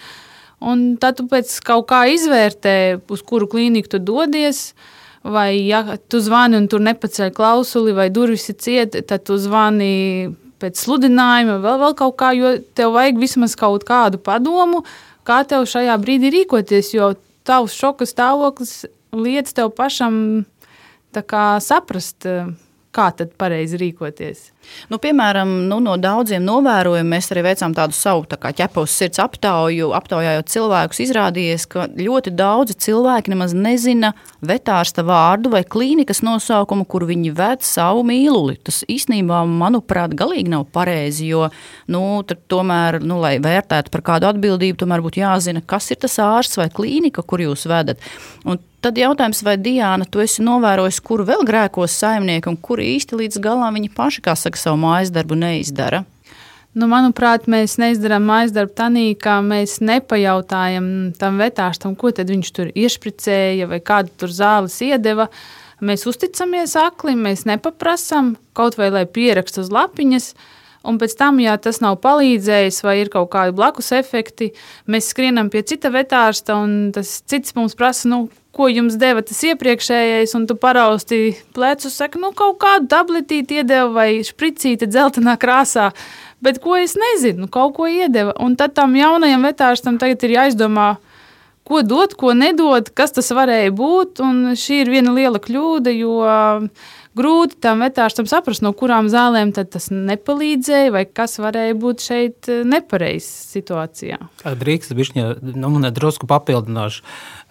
Un 0.60 0.98
tad 1.00 1.22
tu 1.22 1.30
pēc 1.32 1.56
kaut 1.64 1.88
kā 1.88 2.04
izvērtē, 2.12 2.76
uz 3.08 3.24
kuru 3.24 3.48
klīniku 3.48 3.96
tu 3.96 4.04
dodies. 4.04 4.74
Uh, 4.74 4.93
vai 5.24 5.68
ja 5.68 5.98
tu 6.10 6.20
zvani 6.20 6.60
un 6.60 6.68
tur 6.72 6.84
nepaceļ 6.84 7.32
klausuli, 7.36 7.96
vai 7.96 8.10
durvis 8.14 8.50
ir 8.52 8.58
cieta, 8.60 9.02
tad 9.08 9.26
tu 9.28 9.38
zvani 9.40 10.34
pēc 10.64 10.80
sludinājuma, 10.80 11.60
vēl, 11.64 11.80
vēl 11.82 11.96
kaut 12.00 12.18
kā, 12.20 12.32
jo 12.38 12.56
tev 12.76 12.96
vajag 12.96 13.20
vismaz 13.20 13.56
kaut 13.60 13.86
kādu 13.88 14.20
padomu, 14.22 14.84
kā 15.28 15.42
tev 15.48 15.68
šajā 15.70 15.96
brīdī 16.02 16.32
rīkoties, 16.38 16.94
jo 16.96 17.14
tavs 17.48 17.76
šoka 17.76 18.08
stāvoklis 18.08 18.84
liedz 19.16 19.56
tev 19.56 19.74
pašam 19.76 20.16
kā, 21.14 21.46
saprast, 21.64 22.28
kā 22.94 23.10
tad 23.18 23.36
pareizi 23.40 23.80
rīkoties. 23.82 24.50
Nu, 24.92 25.00
piemēram, 25.02 25.50
nu, 25.70 25.80
no 25.84 25.96
daudziem 26.02 26.44
novērojumiem 26.46 27.14
mēs 27.16 27.30
arī 27.34 27.44
veicām 27.48 27.76
tādu 27.78 27.96
savu 27.98 28.26
tā 28.30 28.38
ķepos 28.40 28.96
sirds 28.98 29.22
aptauju. 29.24 29.92
Aptaujājot 29.98 30.52
cilvēkus, 30.54 31.02
izrādījās, 31.06 31.68
ka 31.72 31.88
ļoti 31.98 32.34
daudzi 32.38 32.78
cilvēki 32.86 33.34
nemaz 33.34 33.56
nezina 33.58 34.14
vetārsta 34.44 35.06
vārdu 35.08 35.54
vai 35.54 35.64
klīnikas 35.64 36.24
nosaukumu, 36.26 36.88
kur 36.90 37.08
viņi 37.10 37.34
ved 37.38 37.64
savu 37.68 38.04
mīluli. 38.08 38.58
Tas 38.64 38.84
īstenībā, 38.90 39.44
manuprāt, 39.48 40.16
galīgi 40.20 40.52
nav 40.54 40.68
pareizi, 40.76 41.30
jo, 41.32 41.48
nu, 41.92 42.04
tomēr, 42.52 43.00
nu, 43.04 43.22
lai 43.24 43.38
vērtētu 43.44 43.94
par 43.94 44.06
kādu 44.14 44.30
atbildību, 44.34 44.82
tomēr 44.84 45.04
būtu 45.06 45.24
jāzina, 45.24 45.64
kas 45.66 45.92
ir 45.94 46.04
tas 46.04 46.20
ārsts 46.22 46.60
vai 46.60 46.70
klīnika, 46.74 47.26
kur 47.26 47.44
jūs 47.44 47.68
vedat. 47.72 48.04
Un 48.44 48.62
Tad 48.84 48.98
jautājums, 49.00 49.40
vai 49.48 49.54
Diana, 49.56 50.04
tu 50.04 50.20
esi 50.20 50.44
novērojis, 50.44 50.98
kur 51.08 51.22
vēl 51.24 51.46
grēkos 51.48 51.94
saimnieki 52.02 52.50
un 52.52 52.58
kur 52.60 52.82
īsti 52.84 53.16
līdz 53.16 53.40
galam 53.40 53.78
viņi 53.78 53.94
paši, 53.96 54.24
kā 54.26 54.34
saka, 54.36 54.53
saku, 54.54 54.62
savu 54.62 54.80
mājas 54.82 55.12
darbu 55.12 55.36
neizdara? 55.36 56.04
Nu, 56.74 56.88
manuprāt, 56.90 57.46
mēs 57.48 57.78
neizdarām 57.78 58.26
mājas 58.26 58.54
darbu 58.54 58.74
tādā, 58.74 59.06
ka 59.20 59.42
mēs 59.42 59.80
nepajautājam 59.82 61.14
tam 61.18 61.38
vetārstam, 61.38 61.96
ko 61.96 62.10
viņš 62.10 62.52
tur 62.52 62.72
iešpricēja 62.74 63.68
vai 63.68 63.80
kādu 63.80 64.10
tur 64.18 64.30
zāles 64.30 64.80
iedeva. 64.82 65.30
Mēs 65.82 66.08
uzticamies 66.08 66.76
aklim, 66.76 67.22
mēs 67.28 67.46
nepaprasām 67.46 68.38
kaut 68.54 68.78
vai 68.78 68.90
lai 68.90 69.06
pierakstu 69.06 69.62
uz 69.62 69.70
lapiņas. 69.70 70.34
Un 70.84 70.98
pēc 71.00 71.14
tam, 71.16 71.40
ja 71.40 71.56
tas 71.58 71.80
nav 71.80 72.02
palīdzējis, 72.04 72.82
vai 72.84 72.98
ir 73.00 73.10
kaut 73.10 73.30
kādi 73.32 73.54
blakus 73.56 73.92
efekti, 73.96 74.52
mēs 74.88 75.14
skrienam 75.14 75.50
pie 75.50 75.62
cita 75.64 75.92
vetārsta, 75.94 76.58
un 76.60 76.92
tas 76.92 77.22
cits 77.24 77.56
mums 77.56 77.76
prasa, 77.80 78.10
nu, 78.12 78.28
ko 78.54 78.68
jums 78.70 78.98
deva 79.02 79.24
tas 79.26 79.40
iepriekšējais, 79.50 80.36
un 80.38 80.46
tu 80.50 80.56
parausti 80.60 81.22
plecus, 81.56 81.96
saka, 81.98 82.22
nu, 82.22 82.30
kaut 82.38 82.60
kādu 82.62 82.90
tabletīti 82.92 83.62
iedeva 83.62 83.90
vai 83.96 84.10
špricīti 84.26 84.90
dzeltenā 84.90 85.36
krāsā. 85.42 85.90
Bet 86.44 86.60
ko 86.62 86.76
es 86.78 86.94
nezinu, 87.00 87.48
kaut 87.50 87.74
ko 87.78 87.88
iedeva. 87.90 88.36
Un 88.44 88.58
tad 88.60 88.76
tam 88.78 88.94
jaunajam 89.00 89.48
vetārstam 89.48 89.98
tagad 90.02 90.26
ir 90.28 90.36
jāizdomā, 90.36 90.90
ko 91.68 91.84
dot, 91.86 92.18
ko 92.20 92.34
nedot, 92.38 92.90
kas 92.96 93.16
tas 93.16 93.32
varēja 93.36 93.72
būt. 93.76 94.24
Šī 94.60 94.84
ir 94.84 94.92
viena 94.94 95.14
liela 95.16 95.42
kļūda, 95.44 95.94
jo 95.96 96.18
grūti 97.14 97.60
tam 97.62 97.84
vetārstam 97.86 98.28
saprast, 98.30 98.64
no 98.66 98.74
kurām 98.78 99.10
zālēm 99.12 99.54
tas 99.54 99.90
nepalīdzēja, 99.94 100.94
vai 100.96 101.06
kas 101.06 101.38
varēja 101.42 101.78
būt 101.80 102.08
šeit 102.08 102.52
nepareizs 102.66 103.30
situācijā. 103.54 104.20
Drīkst, 104.44 104.96
bišķiņa, 104.98 105.30
nu, 105.62 105.74
drusku 105.94 106.30
papildināšu. 106.30 107.06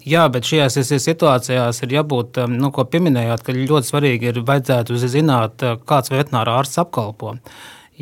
Jā, 0.08 0.24
bet 0.34 0.48
šajās 0.48 0.80
situācijās 1.04 1.78
ir 1.84 1.92
jābūt, 1.94 2.40
um, 2.42 2.56
nu, 2.58 2.72
ko 2.74 2.82
pieminējāt, 2.90 3.44
ka 3.46 3.54
ļoti 3.54 3.86
svarīgi 3.86 4.32
ir 4.32 4.40
vajadzētu 4.48 4.98
zināt, 4.98 5.62
uh, 5.62 5.78
kāds 5.86 6.10
veterināra 6.10 6.56
ārsts 6.58 6.80
apkalpo. 6.82 7.36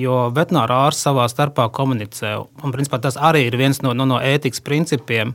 Jo 0.00 0.30
veterināra 0.32 0.86
ārsts 0.86 1.04
savā 1.04 1.26
starpā 1.28 1.66
komunicē. 1.76 2.38
Un, 2.64 2.72
principā, 2.72 3.02
tas 3.04 3.18
arī 3.20 3.44
ir 3.50 3.58
viens 3.60 3.82
no, 3.84 3.92
no, 3.92 4.06
no 4.08 4.20
ētikas 4.24 4.64
principiem. 4.64 5.34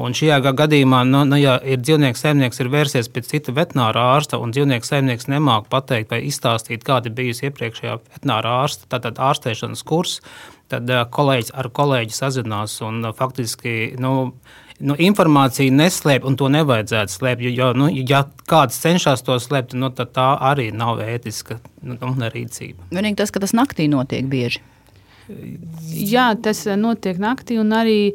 Un 0.00 0.14
šajā 0.16 0.38
gadījumā, 0.56 1.02
nu, 1.08 1.24
nu, 1.28 1.36
ja 1.40 1.58
ir 1.60 1.82
dzīvnieks 1.82 2.22
saimnieks, 2.24 2.60
ir 2.62 2.70
vērsies 2.72 3.10
pie 3.12 3.22
cita 3.26 3.52
veterināra 3.56 4.06
ārsta, 4.14 4.40
un 4.40 4.54
dzīvnieks 4.54 4.92
saimnieks 4.92 5.28
nemāķi 5.28 5.70
pateikt 5.72 6.14
vai 6.14 6.22
izstāstīt, 6.28 6.86
kāda 6.86 7.12
bijusi 7.12 7.48
iepriekšējā 7.50 7.98
veterināra 7.98 8.54
ārsta, 8.62 8.88
tātad 8.94 9.20
ārstēšanas 9.30 9.84
kurs, 9.86 10.20
tad 10.72 10.88
uh, 10.88 11.04
kolēģis 11.12 11.52
ar 11.58 11.68
kolēģi 11.76 12.16
sazinās 12.16 12.78
un 12.86 13.02
uh, 13.04 13.14
faktiski. 13.16 13.76
Nu, 14.00 14.14
nu, 14.80 14.96
informāciju 15.10 15.74
neslēpj, 15.76 16.26
un 16.30 16.38
to 16.40 16.48
nevajadzētu 16.52 17.16
slēpt. 17.16 17.46
Jo, 17.50 17.70
nu, 17.76 17.90
ja 17.90 18.24
kāds 18.50 18.80
cenšas 18.80 19.24
to 19.26 19.36
slēpt, 19.42 19.76
nu, 19.78 19.92
tad 19.94 20.14
tā 20.16 20.32
arī 20.50 20.70
nav 20.72 21.02
ētiska 21.04 21.60
nu, 21.84 21.98
rīcība. 22.00 22.90
Vienīgi 22.94 23.20
tas, 23.20 23.34
ka 23.34 23.42
tas 23.42 23.56
naktī 23.56 23.90
notiek 23.90 24.28
bieži. 24.30 24.64
Jā, 25.90 26.32
tas 26.42 26.64
eh, 26.66 26.76
notiek 26.78 27.18
naktī, 27.22 27.58
un 27.60 27.70
arī 27.76 27.98
eh, 28.10 28.14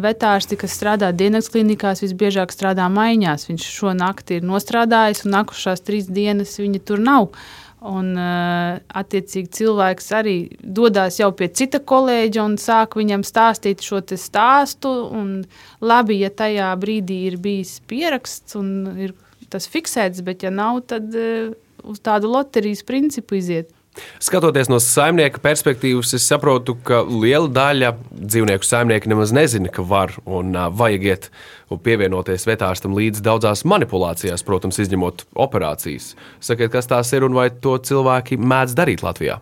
vetārsti, 0.00 0.58
kas 0.60 0.76
strādā 0.76 1.10
dienas 1.16 1.50
klinikās, 1.52 2.02
visbiežāk 2.04 2.54
strādā 2.54 2.86
maiņās. 2.92 3.48
Viņš 3.50 3.66
šo 3.76 3.92
nakti 3.96 4.38
ir 4.38 4.48
nostrādājis, 4.48 5.24
un 5.26 5.36
nākušās 5.38 5.84
trīs 5.84 6.08
dienas 6.08 6.56
viņa 6.60 6.80
tur 6.88 7.02
nav. 7.04 7.28
Un, 7.84 8.14
attiecīgi, 8.16 9.50
cilvēks 9.58 10.06
arī 10.16 10.36
dodas 10.56 11.18
jau 11.20 11.28
pie 11.36 11.50
cita 11.52 11.82
kolēģa 11.84 12.46
un 12.46 12.56
sāk 12.56 12.96
viņam 12.96 13.26
stāstīt 13.28 13.84
šo 13.84 14.00
stāstu. 14.16 14.94
Labi, 15.84 16.16
ja 16.22 16.32
tajā 16.32 16.70
brīdī 16.80 17.26
ir 17.28 17.36
bijis 17.44 17.76
pieraksts 17.84 18.56
un 18.56 18.70
ir 18.96 19.12
tas 19.52 19.68
fiksēts, 19.68 20.24
bet 20.24 20.46
ja 20.46 20.50
nav, 20.54 20.80
tad 20.88 21.12
uz 21.12 22.00
tādu 22.00 22.32
loterijas 22.32 22.80
principu 22.88 23.36
iziet. 23.36 23.68
Skatoties 24.22 24.70
no 24.70 24.80
saimnieka 24.82 25.38
perspektīvas, 25.42 26.14
es 26.16 26.26
saprotu, 26.26 26.74
ka 26.86 27.02
liela 27.06 27.50
daļa 27.54 27.92
dzīvnieku 28.10 28.66
saimnieki 28.66 29.10
nemaz 29.12 29.34
nezina, 29.36 29.70
ka 29.70 29.84
var 29.86 30.16
un 30.26 30.56
vajag 30.74 31.06
iet 31.06 31.28
un 31.70 31.80
pievienoties 31.82 32.46
vetārstam 32.48 32.96
līdz 32.96 33.22
daudzās 33.24 33.64
manipulācijās, 33.68 34.42
protams, 34.46 34.80
izņemot 34.82 35.26
operācijas. 35.46 36.12
Sakiet, 36.42 36.72
kas 36.74 36.90
tās 36.90 37.12
ir 37.14 37.26
un 37.26 37.38
vai 37.38 37.48
to 37.54 37.76
cilvēki 37.78 38.40
mēdz 38.40 38.74
darīt 38.78 39.06
Latvijā? 39.06 39.38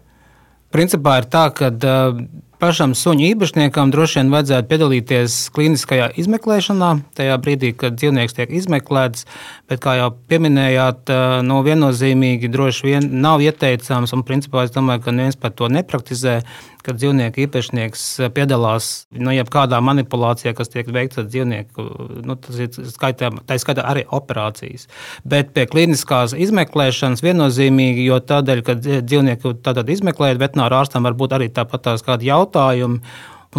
Principā 0.72 1.18
ir 1.20 1.28
tā, 1.32 1.46
ka 1.56 1.68
uh, 1.72 2.20
pašam 2.62 2.92
suņu 2.94 3.24
īpašniekam 3.32 3.90
droši 3.90 4.20
vien 4.20 4.28
vajadzētu 4.30 4.68
piedalīties 4.70 5.36
kliniskajā 5.56 6.12
izmeklēšanā, 6.22 6.90
tajā 7.18 7.38
brīdī, 7.42 7.72
kad 7.74 7.96
dzīvnieks 7.98 8.36
tiek 8.36 8.52
izmeklēts. 8.54 9.26
Bet, 9.70 9.80
kā 9.82 9.96
jau 9.98 10.12
pieminējāt, 10.30 11.10
no 11.42 11.42
nu, 11.48 11.60
viennozīmīgi 11.66 12.50
droši 12.52 12.86
vien 12.86 13.08
nav 13.24 13.42
ieteicams, 13.42 14.14
un 14.14 14.22
principā 14.28 14.66
es 14.68 14.74
domāju, 14.74 15.02
ka 15.08 15.16
neviens 15.16 15.38
par 15.42 15.56
to 15.58 15.66
nepraktizē, 15.72 16.38
kad 16.86 16.98
dzīvnieku 16.98 17.44
īpašnieks 17.44 18.04
piedalās 18.36 18.90
nu, 19.14 19.32
jebkādā 19.34 19.78
manipulācijā, 19.84 20.52
kas 20.58 20.72
tiek 20.72 20.88
veikta 20.92 21.22
ar 21.22 21.28
dzīvnieku. 21.30 21.86
Nu, 22.26 22.36
tas 22.42 22.58
ir 22.62 22.70
skaitā, 22.92 23.30
tā 23.46 23.58
ir 23.58 23.62
skaitā 23.62 23.86
arī 23.88 24.04
operācijas. 24.10 24.88
Bet 25.28 25.52
pie 25.56 25.66
kliniskās 25.70 26.36
izmeklēšanas 26.36 27.24
viennozīmīgi, 27.24 28.06
jo 28.10 28.18
tādēļ, 28.32 28.64
ka 28.66 28.78
dzīvnieku 28.82 29.56
izmeklējot, 29.96 30.42
veterināru 30.42 30.80
ārstam 30.82 31.08
var 31.08 31.18
būt 31.18 31.38
arī 31.38 31.50
tāpat 31.54 31.86
tās 31.88 32.06
kādi 32.06 32.30
jautājumi. 32.32 33.02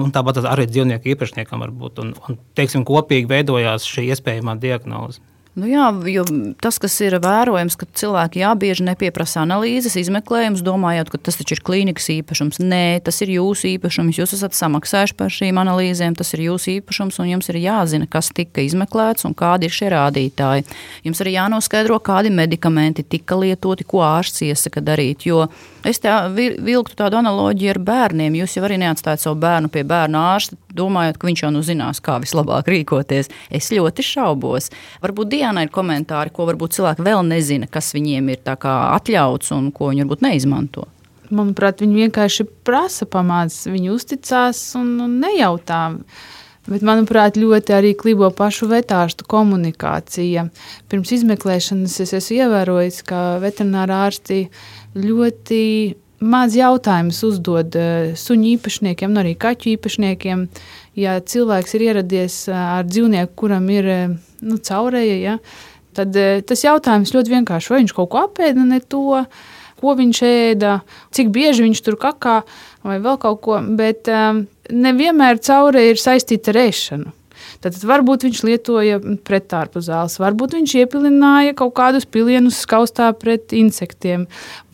Un 0.01 0.09
tāpat 0.09 0.39
arī 0.49 0.65
dzīvnieku 0.65 1.11
īpašniekam 1.13 1.61
var 1.61 1.73
būt. 1.75 2.01
Un, 2.01 2.15
un, 2.25 2.39
teiksim, 2.57 2.81
kopīgi 2.87 3.29
veidojās 3.29 3.85
šī 3.85 4.07
iespējamā 4.15 4.57
diagnoze. 4.61 5.21
Nu 5.53 5.67
jā, 5.69 5.85
jo 6.09 6.23
tas, 6.57 6.79
kas 6.81 6.95
ir 7.05 7.13
vērojams, 7.21 7.75
ka 7.77 7.85
cilvēki 7.85 8.41
jā, 8.41 8.53
bieži 8.57 8.87
nepieprasa 8.87 9.43
analīzes, 9.43 9.93
izmeklējumus, 10.01 10.63
domājot, 10.65 11.11
ka 11.13 11.19
tas 11.27 11.37
taču 11.37 11.53
ir 11.53 11.61
klīnikas 11.61 12.09
īpašums. 12.09 12.57
Nē, 12.57 13.03
tas 13.05 13.21
ir 13.21 13.35
jūsu 13.35 13.69
īpašums. 13.75 14.17
Jūs 14.17 14.33
esat 14.39 14.57
samaksājuši 14.57 15.17
par 15.19 15.29
šīm 15.33 15.59
analīzēm, 15.61 16.17
tas 16.17 16.33
ir 16.33 16.47
jūsu 16.47 16.71
īpašums, 16.79 17.19
un 17.21 17.29
jums 17.35 17.51
ir 17.53 17.61
jāzina, 17.61 18.09
kas 18.09 18.31
tika 18.33 18.65
izmeklēts 18.65 19.29
un 19.29 19.37
kādi 19.37 19.69
ir 19.69 19.77
šie 19.77 19.91
rādītāji. 19.93 20.65
Jums 21.05 21.21
arī 21.21 21.35
jānoskaidro, 21.37 22.01
kādi 22.01 22.33
medikamenti 22.33 23.05
tika 23.05 23.37
lietoti, 23.37 23.85
ko 23.85 24.01
ārsts 24.09 24.41
iesaka 24.49 24.81
darīt. 24.81 25.27
Jo 25.29 25.45
es 25.89 25.99
te 26.03 26.11
vilktu 26.33 26.97
tādu 26.99 27.19
analoģiju 27.19 27.73
ar 27.73 27.79
bērniem. 27.87 28.37
Jūs 28.39 28.57
jau 28.57 28.63
arī 28.67 28.79
neatstājat 28.81 29.23
savu 29.23 29.39
bērnu 29.43 29.71
pie 29.73 29.83
bērnu 29.87 30.19
ārsta, 30.19 30.57
domājot, 30.73 31.19
ka 31.19 31.29
viņš 31.29 31.43
jau 31.45 31.51
nu 31.53 31.63
zinās, 31.65 32.01
kā 32.03 32.17
vislabāk 32.23 32.71
rīkoties. 32.71 33.31
Es 33.53 33.71
ļoti 33.73 34.05
šaubos. 34.07 34.71
Varbūt 35.03 35.31
Diana 35.33 35.65
ir 35.65 35.73
komentāri, 35.73 36.33
ko 36.33 36.47
varbūt 36.49 36.77
cilvēki 36.77 37.05
vēl 37.05 37.23
nezina, 37.29 37.69
kas 37.69 37.93
viņiem 37.95 38.33
ir 38.33 38.53
atļauts 38.53 39.53
un 39.55 39.71
ko 39.75 39.91
viņi 39.91 40.05
varbūt 40.05 40.27
neizmanto. 40.27 40.87
Manuprāt, 41.33 41.81
viņi 41.81 42.05
vienkārši 42.05 42.45
prasa 42.67 43.07
pamācīt, 43.09 43.71
viņi 43.73 43.91
uzticās 43.93 44.61
un, 44.79 44.95
un 45.05 45.19
nejautā. 45.23 45.83
Bet, 46.63 46.79
manuprāt, 46.79 47.35
ļoti 47.35 47.73
arī 47.75 47.89
klibo 47.99 48.29
pašu 48.31 48.69
vetārstu 48.71 49.25
komunikācija. 49.27 50.45
Pirms 50.87 51.11
izmeklēšanas 51.17 51.97
es 52.05 52.13
esmu 52.15 52.37
ievērojis, 52.37 53.01
ka 53.09 53.23
veterinārā 53.43 53.97
ārsti 54.05 54.45
ļoti 54.95 55.59
maz 56.23 56.55
jautājumus 56.55 57.19
uzdod 57.27 57.75
eh, 57.75 58.13
suņu 58.15 58.53
īpašniekiem, 58.55 59.11
un 59.11 59.23
arī 59.23 59.33
kaķu 59.39 59.73
īpašniekiem. 59.73 60.47
Ja 60.99 61.17
cilvēks 61.19 61.75
ir 61.75 61.85
ieradies 61.89 62.39
eh, 62.47 62.55
ar 62.55 62.87
dzīvnieku, 62.87 63.35
kuram 63.43 63.67
ir 63.73 63.89
eh, 63.91 64.15
nu, 64.47 64.61
caurēja, 64.63 65.19
ja, 65.19 65.37
tad 65.93 66.15
tas 66.47 66.63
jautājums 66.63 67.11
ļoti 67.13 67.35
vienkārši. 67.35 67.73
Vai 67.73 67.83
viņš 67.83 67.97
kaut 67.99 68.13
ko 68.13 68.23
apēda, 68.23 68.63
ne 68.65 68.79
to, 68.79 69.19
ko 69.83 69.99
viņš 69.99 70.23
ēda, 70.31 70.79
cik 71.13 71.35
bieži 71.35 71.67
viņš 71.67 71.83
tur 71.85 71.99
kakā 71.99 72.39
vai 72.87 73.01
vēl 73.03 73.19
kaut 73.21 73.43
ko. 73.43 73.59
Bet 73.75 74.07
nevienmēr 74.71 75.41
caurēja 75.43 75.93
ir 75.93 76.01
saistīta 76.01 76.53
ar 76.53 76.61
ēšanu. 76.67 77.13
Tad 77.63 77.77
varbūt 77.87 78.25
viņš 78.27 78.41
lietoja 78.43 78.99
pretārpu 79.27 79.81
zāles, 79.83 80.17
varbūt 80.19 80.57
viņš 80.57 80.75
iepilināja 80.83 81.55
kaut 81.59 81.73
kādus 81.77 82.07
pilienus 82.07 82.59
skaustā 82.65 83.11
pret 83.15 83.55
insektiem. 83.55 84.27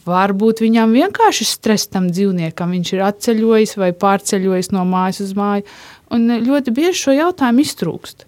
Varbūt 0.10 0.63
viņam 0.63 0.96
vienkārši 0.96 1.46
stress 1.46 1.89
tam 1.91 2.08
dzīvniekam, 2.10 2.72
viņš 2.74 2.93
ir 2.96 3.03
atceļojis 3.05 3.75
vai 3.77 3.91
pārceļojis 3.93 4.72
no 4.74 4.88
mājas 4.89 5.22
uz 5.25 5.36
māju. 5.38 5.67
Un 6.15 6.25
ļoti 6.41 6.74
bieži 6.74 7.03
šo 7.03 7.13
jautājumu 7.13 7.62
iztrūkst. 7.62 8.25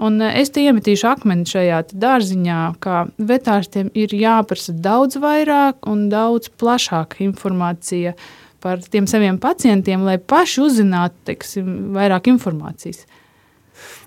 Un 0.00 0.16
es 0.24 0.48
te 0.50 0.62
iemetīšu 0.64 1.06
akmeni 1.10 1.44
šajā 1.46 1.82
dārziņā, 1.92 2.60
ka 2.80 3.04
vetārstiem 3.20 3.90
ir 3.94 4.14
jāprasa 4.16 4.72
daudz 4.72 5.20
vairāk 5.20 5.84
un 5.90 6.08
daudz 6.10 6.48
plašāka 6.60 7.20
informācija 7.26 8.14
par 8.60 8.82
tiem 8.92 9.08
saviem 9.10 9.38
pacientiem, 9.40 10.04
lai 10.06 10.18
paši 10.18 10.62
uzzinātu 10.66 11.30
teiksim, 11.30 11.70
vairāk 11.96 12.30
informācijas. 12.32 13.06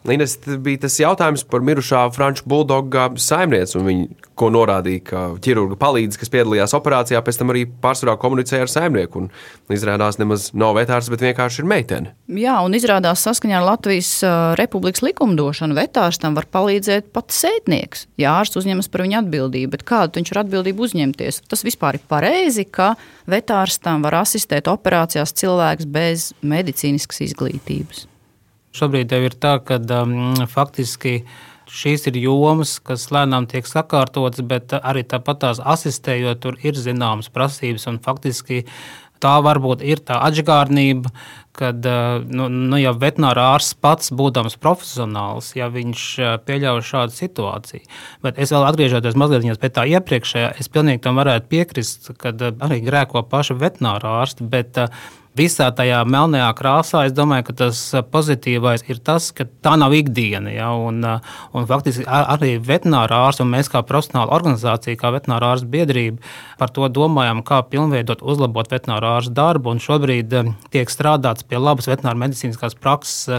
Līnes 0.07 0.37
bija 0.65 0.83
tas 0.85 0.99
jautājums 0.99 1.45
par 1.47 1.63
mirušā 1.65 2.05
franču 2.15 2.47
buldoga 2.49 3.09
saimnieci. 3.19 3.79
Viņa 3.83 4.23
ko 4.39 4.49
norādīja, 4.53 5.01
ka 5.05 5.21
ķirurga 5.43 5.77
palīdzīgs, 5.79 6.19
kas 6.21 6.31
piedalījās 6.33 6.73
operācijā, 6.77 7.21
pēc 7.25 7.39
tam 7.39 7.53
arī 7.53 7.63
pārsvarā 7.83 8.15
komunicēja 8.21 8.65
ar 8.65 8.71
saimnieku. 8.71 9.23
Un, 9.23 9.29
izrādās, 9.73 10.17
nemaz 10.21 10.49
nav 10.57 10.75
vetārs, 10.77 11.09
bet 11.13 11.23
vienkārši 11.25 11.61
ir 11.61 11.69
meitene. 11.69 12.13
Jā, 12.33 12.57
un 12.65 12.75
izrādās 12.77 13.23
saskaņā 13.25 13.59
ar 13.59 13.67
Latvijas 13.67 14.11
Republikas 14.59 15.03
likumdošanu 15.05 15.77
vetārstam 15.77 16.37
var 16.37 16.49
palīdzēt 16.53 17.11
pat 17.15 17.33
sētnieks, 17.35 18.07
ja 18.21 18.37
ārsts 18.39 18.59
uzņemas 18.61 18.89
par 18.93 19.05
viņu 19.05 19.19
atbildību. 19.21 19.73
Bet 19.75 19.85
kādu 19.89 20.19
viņš 20.19 20.33
ir 20.33 20.41
atbildību 20.43 20.87
uzņemties? 20.87 21.43
Tas 21.49 21.65
vispār 21.65 21.99
ir 21.99 22.07
pareizi, 22.09 22.65
ka 22.65 22.93
vetārstam 23.29 24.05
var 24.05 24.23
asistēt 24.23 24.71
operācijās 24.71 25.35
cilvēks 25.39 25.89
bez 25.93 26.31
medicīniskas 26.41 27.23
izglītības. 27.29 28.07
Šobrīd 28.73 29.11
jau 29.13 29.21
ir 29.21 29.35
tā, 29.37 29.57
ka 29.61 29.77
um, 30.01 30.33
faktiski 30.49 31.19
šīs 31.69 32.07
ir 32.09 32.17
jomas, 32.23 32.79
kas 32.81 33.05
lēnām 33.13 33.45
tiek 33.49 33.67
sakārtotas, 33.69 34.41
bet 34.49 34.73
arī 34.79 35.05
tāpat 35.05 35.43
tās 35.45 35.61
asistējot, 35.61 36.41
tur 36.41 36.57
ir 36.65 36.77
zināmas 36.77 37.29
prasības. 37.33 37.85
Faktiski 38.05 38.63
tā 39.23 39.35
varbūt 39.45 39.85
ir 39.85 40.01
tā 40.03 40.17
atgādnība, 40.25 41.13
kad 41.53 41.86
nu, 42.33 42.48
nu, 42.50 42.77
ja 42.81 42.93
veterinārā 42.98 43.45
ārsts 43.53 43.77
pats 43.77 44.10
būdams 44.15 44.57
profesionāls, 44.62 45.51
ja 45.57 45.69
viņš 45.74 46.05
pieļauj 46.48 46.86
šādu 46.89 47.17
situāciju. 47.17 47.83
Bet 48.25 48.41
es 48.41 48.53
vēl 48.55 48.65
atgriežoties 48.69 49.17
mazliet 49.19 49.62
pie 49.62 49.74
tā 49.74 49.86
iepriekšējā, 49.93 50.53
es 50.60 50.72
pilnīgi 50.74 51.03
tam 51.05 51.19
varētu 51.22 51.51
piekrist, 51.51 52.13
kad 52.22 52.41
arī 52.41 52.81
grēko 52.86 53.25
paši 53.29 53.60
veterinārā 53.62 54.17
ārsti. 54.24 54.50
Bet, 54.50 54.81
visā 55.38 55.69
tajā 55.74 56.01
melnajā 56.05 56.50
krāsā, 56.57 57.03
es 57.07 57.13
domāju, 57.15 57.48
ka 57.50 57.55
tas 57.63 57.79
pozitīvais 58.13 58.86
ir 58.89 59.00
tas, 59.05 59.31
ka 59.36 59.45
tā 59.65 59.75
nav 59.79 59.95
ikdiena. 59.98 60.53
Ja, 60.53 60.69
un, 60.77 61.01
un 61.03 61.69
faktiski 61.69 62.05
arī 62.07 62.55
veterinārā 62.62 63.24
ārsts 63.27 63.43
un 63.43 63.51
mēs 63.53 63.72
kā 63.74 63.83
profesionāla 63.88 64.33
organizācija, 64.36 65.00
kā 65.00 65.13
veterinārā 65.15 65.53
ārsta 65.55 65.69
biedrība, 65.74 66.22
par 66.62 66.74
to 66.74 66.89
domājam, 66.93 67.41
kā 67.45 67.63
pilnveidot, 67.69 68.22
uzlabot 68.22 68.69
veterinārā 68.74 69.17
ārsta 69.19 69.36
darbu. 69.41 69.75
Šobrīd 69.83 70.33
tiek 70.74 70.91
strādāts 70.91 71.42
pie 71.47 71.62
labas 71.62 71.89
veterināra 71.91 72.19
medicīniskās 72.25 72.77
prakses 72.79 73.31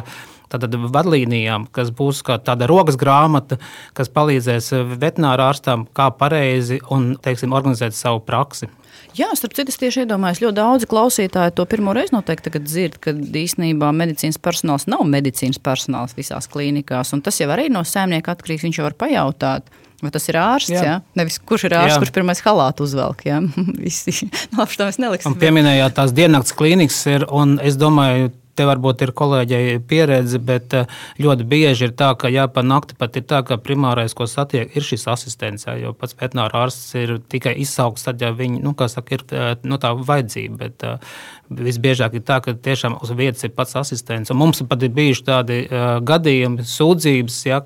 tātad 0.55 0.77
vadlīnijām, 0.95 1.67
kas 1.75 1.91
būs 1.95 2.23
tāda 2.47 2.69
rokas 2.71 2.99
grāmata, 3.01 3.59
kas 3.97 4.13
palīdzēs 4.15 4.71
veterinārārstam, 4.95 5.89
kā 5.97 6.11
pareizi 6.15 6.81
un, 6.95 7.15
teiksim, 7.23 7.55
organizēt 7.57 7.97
savu 7.97 8.23
praksi. 8.25 8.71
Jā, 9.15 9.29
starp 9.39 9.55
citu, 9.55 9.71
es 9.71 9.79
tieši 9.79 10.03
iedomājos, 10.03 10.41
ļoti 10.43 10.57
daudzi 10.59 10.89
klausītāji 10.91 11.55
to 11.55 11.67
pirmo 11.71 11.93
reizi 11.95 12.15
noteikti 12.17 12.51
dzird, 12.59 12.99
ka 13.03 13.15
īstenībā 13.15 13.93
medicīnas 13.95 14.41
personāls 14.43 14.89
nav 14.91 15.05
medicīnas 15.07 15.61
personāls 15.63 16.17
visās 16.19 16.51
klīnikās. 16.51 17.15
Tas 17.23 17.39
jau 17.39 17.51
arī 17.55 17.69
no 17.71 17.85
saimnieka 17.87 18.35
atkarīgs. 18.35 18.67
Viņš 18.67 18.81
jau 18.81 18.89
var 18.89 18.97
pajautāt. 18.99 19.71
Vai 20.05 20.13
tas 20.15 20.29
ir 20.29 20.39
ārsts? 20.41 20.75
Jā. 20.75 20.85
Jā? 20.85 20.95
Nevis 21.17 21.41
kurš 21.41 21.69
ir 21.71 21.79
ārsts, 21.81 21.97
jā. 21.97 22.01
kurš 22.03 22.15
pirmais 22.15 22.45
halātu 22.45 22.85
uzvelk. 22.85 23.25
Visi. 23.85 24.15
No, 24.53 24.65
nu, 24.65 24.71
mēs 24.85 25.01
neliksim. 25.01 25.37
Pieminējāt 25.41 25.97
tās 25.97 26.15
diennakts 26.17 26.57
klīnikas, 26.57 27.01
ir, 27.15 27.29
un 27.33 27.57
es 27.65 27.79
domāju, 27.81 28.33
te 28.59 28.67
varbūt 28.69 29.05
ir 29.05 29.13
kolēģei 29.17 29.79
pieredze, 29.89 30.39
bet 30.43 30.75
eh, 30.79 30.91
ļoti 31.23 31.47
bieži 31.51 31.89
ir 31.89 31.95
tā, 31.99 32.13
ka 32.19 32.31
jā, 32.33 32.47
pa 32.51 32.65
nakti 32.67 32.97
pat 32.99 33.19
ir 33.19 33.27
tā, 33.31 33.43
ka 33.47 33.59
primārais, 33.63 34.15
ko 34.17 34.29
satiek, 34.31 34.71
ir 34.77 34.87
šis 34.87 35.09
asistents. 35.11 35.67
Jo 35.81 35.95
pats 35.99 36.17
veterinārs 36.19 36.59
ārsts 36.65 36.99
ir 37.01 37.17
tikai 37.31 37.57
izsaukts, 37.65 38.07
tad, 38.07 38.23
ja 38.23 38.33
viņi, 38.35 38.63
nu, 38.65 38.75
kā 38.79 38.89
saka, 38.93 39.19
ir 39.19 39.27
eh, 39.35 39.55
nu, 39.67 39.81
tā 39.83 39.95
vajadzība. 39.99 40.61
Bet, 40.65 40.87
uh, 40.87 41.17
Visbiežāk 41.53 42.15
ir 42.17 42.23
tā, 42.25 42.39
ka 42.41 42.55
tiešām 42.57 42.97
uz 43.05 43.11
vietas 43.17 43.45
ir 43.45 43.53
pats 43.53 43.77
asistents. 43.77 44.33
Un 44.33 44.39
mums 44.41 44.63
pat 44.69 44.83
ir 44.87 44.95
bijuši 44.97 45.25
tādi 45.27 45.59
uh, 45.67 45.99
gadījumi, 46.01 46.65
sūdzības, 46.69 47.41
ja, 47.45 47.59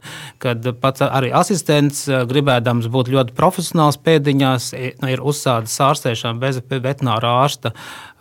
kad 0.43 0.67
pats 0.83 1.05
arī 1.07 1.31
asistents, 1.37 2.03
uh, 2.11 2.25
gribēdams 2.29 2.91
būt 2.91 3.13
ļoti 3.15 3.37
profesionāls 3.39 4.01
pēdiņās, 4.03 4.73
nu, 5.03 5.13
ir 5.13 5.23
uzsācis 5.23 5.79
ārstēšanu 5.87 6.43
bez 6.43 6.59
veterināra 6.69 7.37
ārsta, 7.45 7.73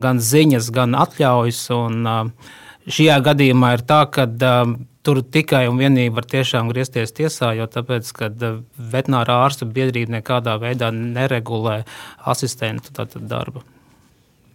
gan 0.04 0.22
ziņas, 0.22 0.70
gan 0.76 0.94
atļaujas. 0.98 1.64
Un, 1.74 2.06
uh, 2.06 2.54
šajā 2.88 3.18
gadījumā 3.26 3.74
ir 3.80 3.86
tā, 3.90 4.04
ka 4.14 4.28
uh, 4.30 4.76
tur 5.08 5.24
tikai 5.24 5.64
un 5.72 5.80
vienīgi 5.80 6.12
var 6.14 6.28
tiešām 6.28 6.70
griezties 6.70 7.16
tiesā, 7.16 7.54
jo 7.58 7.66
tāpēc, 7.72 8.12
kad 8.18 8.46
veterinārā 8.78 9.40
ārsta 9.48 9.66
biedrība 9.66 10.20
nekādā 10.20 10.58
veidā 10.62 10.92
neregulē 10.94 11.80
asistentu 12.30 13.08
darbu. 13.18 13.66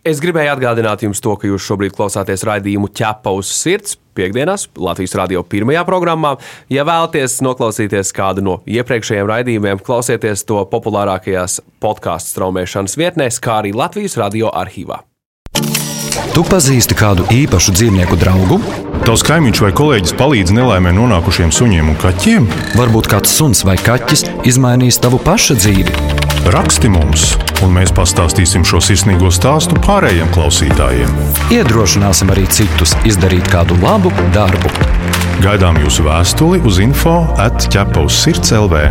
Es 0.02 0.18
gribēju 0.18 0.50
atgādināt 0.56 1.04
jums 1.04 1.20
to, 1.22 1.36
ka 1.38 1.46
jūs 1.46 1.62
šobrīd 1.62 1.92
klausāties 1.94 2.42
raidījumu 2.48 2.88
ķepa 2.90 3.30
uz 3.38 3.52
sirds. 3.54 3.94
Piektdienās 4.18 4.66
Latvijas 4.74 5.14
radio 5.16 5.44
pirmajā 5.46 5.84
programmā. 5.86 6.32
Ja 6.68 6.82
vēlaties 6.84 7.38
noklausīties 7.46 8.10
kādu 8.12 8.42
no 8.42 8.56
iepriekšējiem 8.66 9.30
raidījumiem, 9.30 9.80
klausieties 9.86 10.42
to 10.48 10.58
populārākajās 10.72 11.60
podkāstu 11.80 12.34
straumēšanas 12.34 12.98
vietnēs, 12.98 13.38
kā 13.40 13.60
arī 13.62 13.70
Latvijas 13.78 14.18
radio 14.18 14.50
arhīvā. 14.50 14.98
Tu 16.34 16.42
pazīsti 16.50 16.98
kādu 16.98 17.28
īpašu 17.32 17.76
dzīvnieku 17.78 18.18
draugu? 18.18 18.58
Tavs 19.06 19.22
kaimiņš 19.28 19.62
vai 19.62 19.70
kolēģis 19.78 20.16
palīdz 20.18 20.56
nelaimē 20.58 20.92
nonākušiem 20.98 21.54
suņiem 21.54 21.94
un 21.94 22.02
kaķiem? 22.02 22.50
Varbūt 22.74 23.08
kāds 23.14 23.38
suns 23.38 23.62
vai 23.68 23.78
kaķis 23.78 24.26
izmainīs 24.50 24.98
tavu 25.00 25.22
pašu 25.22 25.56
dzīvi. 25.62 26.21
Raksti 26.42 26.88
mums, 26.90 27.36
un 27.62 27.70
mēs 27.76 27.92
pastāstīsim 27.94 28.64
šo 28.66 28.80
sirsnīgo 28.82 29.28
stāstu 29.30 29.76
pārējiem 29.84 30.26
klausītājiem. 30.34 31.12
Iedrošināsim 31.54 32.32
arī 32.34 32.48
citus 32.50 32.96
izdarīt 33.06 33.46
kādu 33.52 33.76
labu 33.78 34.10
darbu. 34.34 34.72
Gaidām 35.44 35.78
jūsu 35.84 36.02
vēstuli 36.08 36.58
uz 36.66 36.82
info 36.82 37.20
atķepa 37.38 38.02
uz 38.02 38.18
sirds 38.24 38.50
LV. 38.58 38.82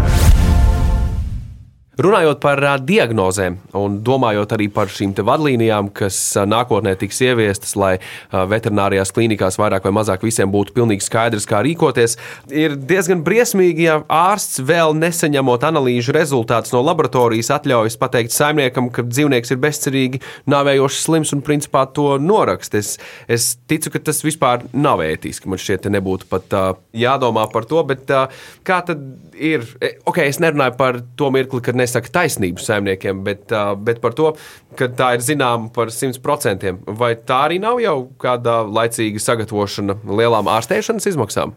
Runājot 2.02 2.40
par 2.42 2.58
diagnozēm 2.82 3.58
un 3.78 4.00
domājot 4.02 4.56
arī 4.56 4.66
par 4.74 4.90
šīm 4.90 5.12
vadlīnijām, 5.28 5.92
kas 5.94 6.16
nākotnē 6.50 6.96
tiks 6.98 7.20
ieviestas, 7.22 7.76
lai 7.78 7.92
veterinārijās 8.32 9.12
klīnikās 9.14 9.60
vairāk 9.62 9.86
vai 9.86 9.94
mazāk 10.00 10.24
visiem 10.26 10.50
būtu 10.50 10.74
pilnīgi 10.74 11.06
skaidrs, 11.06 11.46
kā 11.50 11.60
rīkoties, 11.62 12.16
ir 12.50 12.74
diezgan 12.90 13.22
briesmīgi, 13.26 13.86
ja 13.86 14.00
ārsts 14.08 14.64
vēl 14.66 14.96
nesaņemot 14.98 15.66
analīžu 15.68 16.16
rezultātus 16.16 16.74
no 16.74 16.82
laboratorijas 16.88 17.52
atļaujas 17.60 18.00
pateikt 18.02 18.34
saimniekam, 18.34 18.90
ka 18.90 19.06
dzīvnieks 19.06 19.54
ir 19.54 19.62
bezcerīgi 19.62 20.24
nāvējošs 20.50 21.04
slims 21.06 21.36
un 21.38 21.46
principā 21.46 21.86
to 21.94 22.16
norakst. 22.24 22.80
Es, 22.80 22.96
es 23.30 23.52
ticu, 23.70 23.94
ka 23.94 24.02
tas 24.10 24.24
vispār 24.26 24.66
nav 24.74 25.04
ētiski. 25.06 25.52
Man 25.52 25.62
šķiet, 25.62 25.92
nebūtu 25.94 26.32
pat 26.32 26.58
uh, 26.58 26.72
jādomā 26.98 27.46
par 27.54 27.70
to, 27.70 27.86
bet 27.86 28.10
uh, 28.10 28.42
kā 28.66 28.82
tad 28.90 29.06
ir? 29.38 29.68
Ok, 30.10 30.24
es 30.26 30.42
nerunāju 30.42 30.78
par 30.80 31.02
to 31.20 31.30
mirkli, 31.36 31.62
kad 31.66 31.78
nes 31.78 31.91
nesaka 31.92 32.14
taisnību 32.20 32.64
saimniekiem, 32.64 33.24
bet, 33.28 33.52
bet 33.84 34.00
par 34.04 34.16
to, 34.18 34.32
ka 34.80 34.88
tā 34.96 35.16
ir 35.18 35.26
zināma 35.26 35.72
par 35.76 35.92
100%. 35.92 36.78
Vai 36.98 37.14
tā 37.20 37.44
arī 37.50 37.60
nav 37.64 37.82
jau 37.84 37.98
kāda 38.22 38.62
laicīga 38.68 39.22
sagatavošana 39.22 40.00
lielām 40.08 40.50
ārstēšanas 40.52 41.12
izmaksām? 41.12 41.54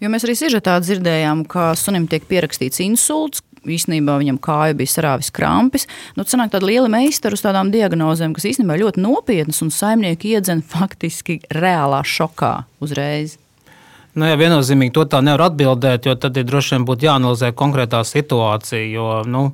Jo 0.00 0.10
mēs 0.10 0.24
arī 0.26 0.36
sižetā 0.38 0.78
dzirdējām, 0.82 1.44
ka 1.50 1.72
sunim 1.78 2.06
tiek 2.10 2.24
pierakstīts 2.30 2.80
insults, 2.84 3.42
īstenībā 3.64 4.16
viņam 4.20 4.40
kāja 4.44 4.76
bija 4.76 4.92
sarāvis 4.92 5.30
krampis. 5.34 5.86
Nu, 6.16 6.24
tas 6.24 6.36
nāk 6.40 6.52
tāda 6.52 6.68
liela 6.68 6.90
meistara 6.92 7.36
uz 7.36 7.44
tādām 7.44 7.72
diagnozēm, 7.74 8.34
kas 8.36 8.48
īstenībā 8.50 8.78
ļoti 8.80 9.04
nopietnas 9.04 9.62
un 9.64 9.72
saimnieki 9.74 10.34
iedzen 10.36 10.64
faktiski 10.64 11.40
reālā 11.54 12.02
šokā 12.04 12.56
uzreiz. 12.84 13.38
Nu, 14.14 14.28
jā, 14.28 14.36
viennozīmīgi 14.38 14.94
to 14.94 15.02
tā 15.10 15.18
nevar 15.26 15.48
atbildēt, 15.48 16.06
jo 16.06 16.14
tad 16.14 16.36
ir 16.38 16.46
droši 16.46 16.76
vien 16.76 16.84
būtu 16.86 17.08
jāanalizē 17.08 17.50
konkrētā 17.58 18.04
situācija. 18.06 18.84
Jo, 18.86 19.08
nu, 19.26 19.48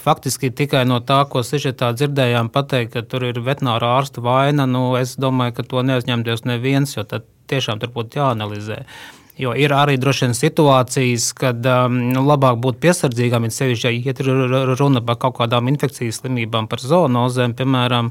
faktiski 0.00 0.48
tikai 0.48 0.86
no 0.88 1.02
tā, 1.04 1.18
ko 1.28 1.42
sižetā 1.44 1.90
dzirdējām, 1.92 2.48
pateikt, 2.54 2.94
ka 2.94 3.04
tur 3.04 3.28
ir 3.28 3.42
veterināra 3.44 3.98
ārsta 3.98 4.24
vaina, 4.24 4.64
nu, 4.64 4.94
es 4.96 5.18
domāju, 5.20 5.58
ka 5.58 5.68
to 5.68 5.84
neuzņemties 5.90 6.46
neviens, 6.48 6.96
jo 6.96 7.04
tad 7.04 7.28
tiešām 7.52 7.84
tur 7.84 7.92
būtu 7.92 8.22
jāanalizē. 8.22 8.82
Jo 9.38 9.52
ir 9.54 9.70
arī 9.76 9.94
droši 10.00 10.24
vien 10.24 10.34
situācijas, 10.34 11.28
kad 11.38 11.66
um, 11.70 12.00
nu, 12.10 12.24
labāk 12.26 12.56
būt 12.64 12.80
piesardzīgam, 12.82 13.44
ja 13.46 13.54
sevišķi, 13.54 13.92
ja 14.08 14.14
ir 14.16 14.72
runa 14.80 15.04
par 15.04 15.20
kaut 15.22 15.36
kādām 15.36 15.68
infekcijas 15.70 16.24
slimībām, 16.24 16.66
par 16.66 16.82
zoonozēm, 16.82 17.54
piemēram, 17.60 18.10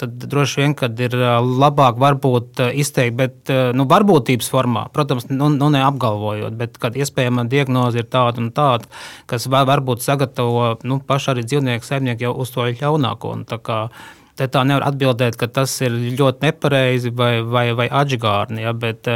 tad 0.00 0.16
droši 0.30 0.60
vien, 0.60 0.74
kad 0.78 0.98
ir 1.00 1.14
labāk 1.44 1.98
varbūt 2.02 2.62
izteikt, 2.74 3.16
bet 3.18 3.52
nu, 3.76 3.86
varbūtības 3.90 4.50
formā, 4.50 4.88
protams, 4.94 5.28
nu, 5.30 5.50
nu 5.54 5.70
neapgalvojot, 5.74 6.56
bet 6.58 6.76
kad 6.82 6.98
iespējama 6.98 7.46
diagnoze 7.50 8.02
ir 8.02 8.10
tāda 8.10 8.42
un 8.42 8.50
tāda, 8.54 8.90
kas 9.30 9.46
var, 9.50 9.68
varbūt 9.70 10.04
sagatavo 10.04 10.74
nu, 10.84 10.98
paši 11.06 11.32
arī 11.34 11.46
dzīvnieku 11.46 11.88
saimnieki 11.88 12.28
jau 12.28 12.34
uz 12.44 12.52
to 12.54 12.66
ļaunāko. 12.70 13.36
Te 14.34 14.48
tā 14.50 14.64
nevar 14.66 14.88
atbildēt, 14.88 15.36
ka 15.38 15.46
tas 15.46 15.70
ir 15.86 15.94
ļoti 16.18 16.48
nepareizi 16.48 17.12
vai, 17.14 17.36
vai, 17.46 17.68
vai 17.78 17.86
atžgārni, 17.86 18.64
ja, 18.64 18.72
bet 18.74 19.06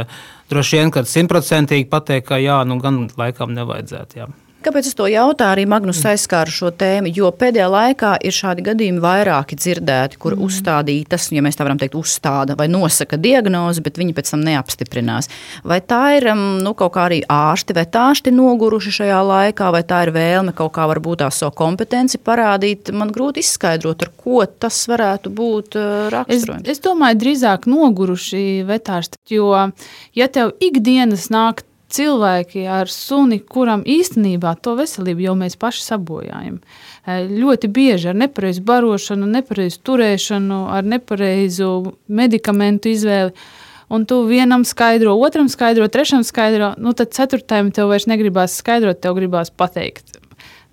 droši 0.51 0.79
vien, 0.79 0.93
ka 0.95 1.03
simtprocentīgi 1.03 1.89
pateikt, 1.91 2.29
ka 2.29 2.39
jā, 2.39 2.61
nu 2.63 2.79
gan 2.79 3.09
laikam 3.19 3.51
nevajadzētu. 3.57 4.21
Jā. 4.21 4.29
Kāpēc 4.59 4.89
es 4.89 4.95
to 4.97 5.05
jautāju? 5.07 5.53
Arī 5.53 5.63
Magnus 5.69 6.01
aizskāra 6.03 6.51
šo 6.51 6.67
tēmu, 6.75 7.07
jo 7.15 7.29
pēdējā 7.31 7.67
laikā 7.71 8.09
ir 8.27 8.35
šādi 8.35 8.65
gadījumi 8.65 8.99
vairāki 8.99 9.55
dzirdēti, 9.55 10.17
kur 10.19 10.35
mm. 10.35 10.43
uzstādītas, 10.43 11.29
ja 11.31 11.43
mēs 11.45 11.55
tā 11.55 11.63
varam 11.63 11.79
teikt, 11.79 11.95
uzstāda 11.95 12.57
vai 12.59 12.67
nosaka 12.67 13.15
diagnozi, 13.15 13.83
bet 13.85 13.99
viņi 14.01 14.15
pēc 14.17 14.33
tam 14.33 14.43
neapstiprinās. 14.43 15.31
Vai 15.63 15.79
tā 15.79 16.01
ir 16.17 16.27
um, 16.33 16.43
nu, 16.65 16.73
kaut 16.75 16.91
kā 16.97 17.05
arī 17.07 17.21
ārsti 17.31 17.77
vai 17.77 17.85
tāšti 17.87 18.33
noguruši 18.35 18.93
šajā 18.99 19.21
laikā, 19.29 19.71
vai 19.77 19.81
tā 19.87 20.01
ir 20.07 20.11
vēlme 20.17 20.55
kaut 20.57 20.73
kā 20.75 20.89
varbūt 20.91 21.23
tā 21.23 21.31
savu 21.31 21.55
kompetenci 21.63 22.19
parādīt? 22.19 22.91
Man 22.91 23.15
grūti 23.15 23.39
izskaidrot, 23.45 24.03
ar 24.03 24.13
ko 24.19 24.43
tas 24.43 24.81
varētu 24.91 25.31
būt 25.39 25.79
uh, 25.79 26.11
raksturojums. 26.17 26.67
Es, 26.67 26.81
es 26.81 26.83
domāju, 26.83 27.21
drīzāk 27.23 27.69
noguruši 27.71 28.45
vetārsti, 28.67 29.23
jo 29.39 29.55
ja 30.19 30.27
tev 30.27 30.51
ikdienas 30.59 31.29
nāk 31.31 31.63
cilvēki 31.89 32.65
ar 32.69 32.91
suni, 32.91 33.39
kuram 33.39 33.83
īstenībā 33.87 34.55
to 34.63 34.75
veselību 34.79 35.25
jau 35.25 35.35
mēs 35.39 35.57
paši 35.59 35.85
sabojājam. 35.87 36.59
E, 36.59 37.17
ļoti 37.29 37.69
bieži 37.73 38.11
ar 38.11 38.19
nepareizu 38.19 38.63
barošanu, 38.67 39.29
nepareizu 39.29 39.81
turēšanu, 39.89 40.59
ar 40.75 40.87
nepareizu 40.87 41.71
medikamentu 42.07 42.93
izvēli. 42.93 43.33
Un 43.89 44.05
tu 44.05 44.21
vienam 44.29 44.61
skaidro, 44.69 45.15
otram 45.17 45.49
skaidro, 45.49 45.87
trešam 45.89 46.21
skaidro, 46.23 46.75
nu 46.77 46.93
tad 46.93 47.15
ceturtajam 47.15 47.71
tev 47.73 47.89
vairs 47.89 48.05
negribās 48.09 48.59
skaidrot, 48.61 49.01
tev 49.01 49.17
gribās 49.17 49.49
pateikt. 49.49 50.19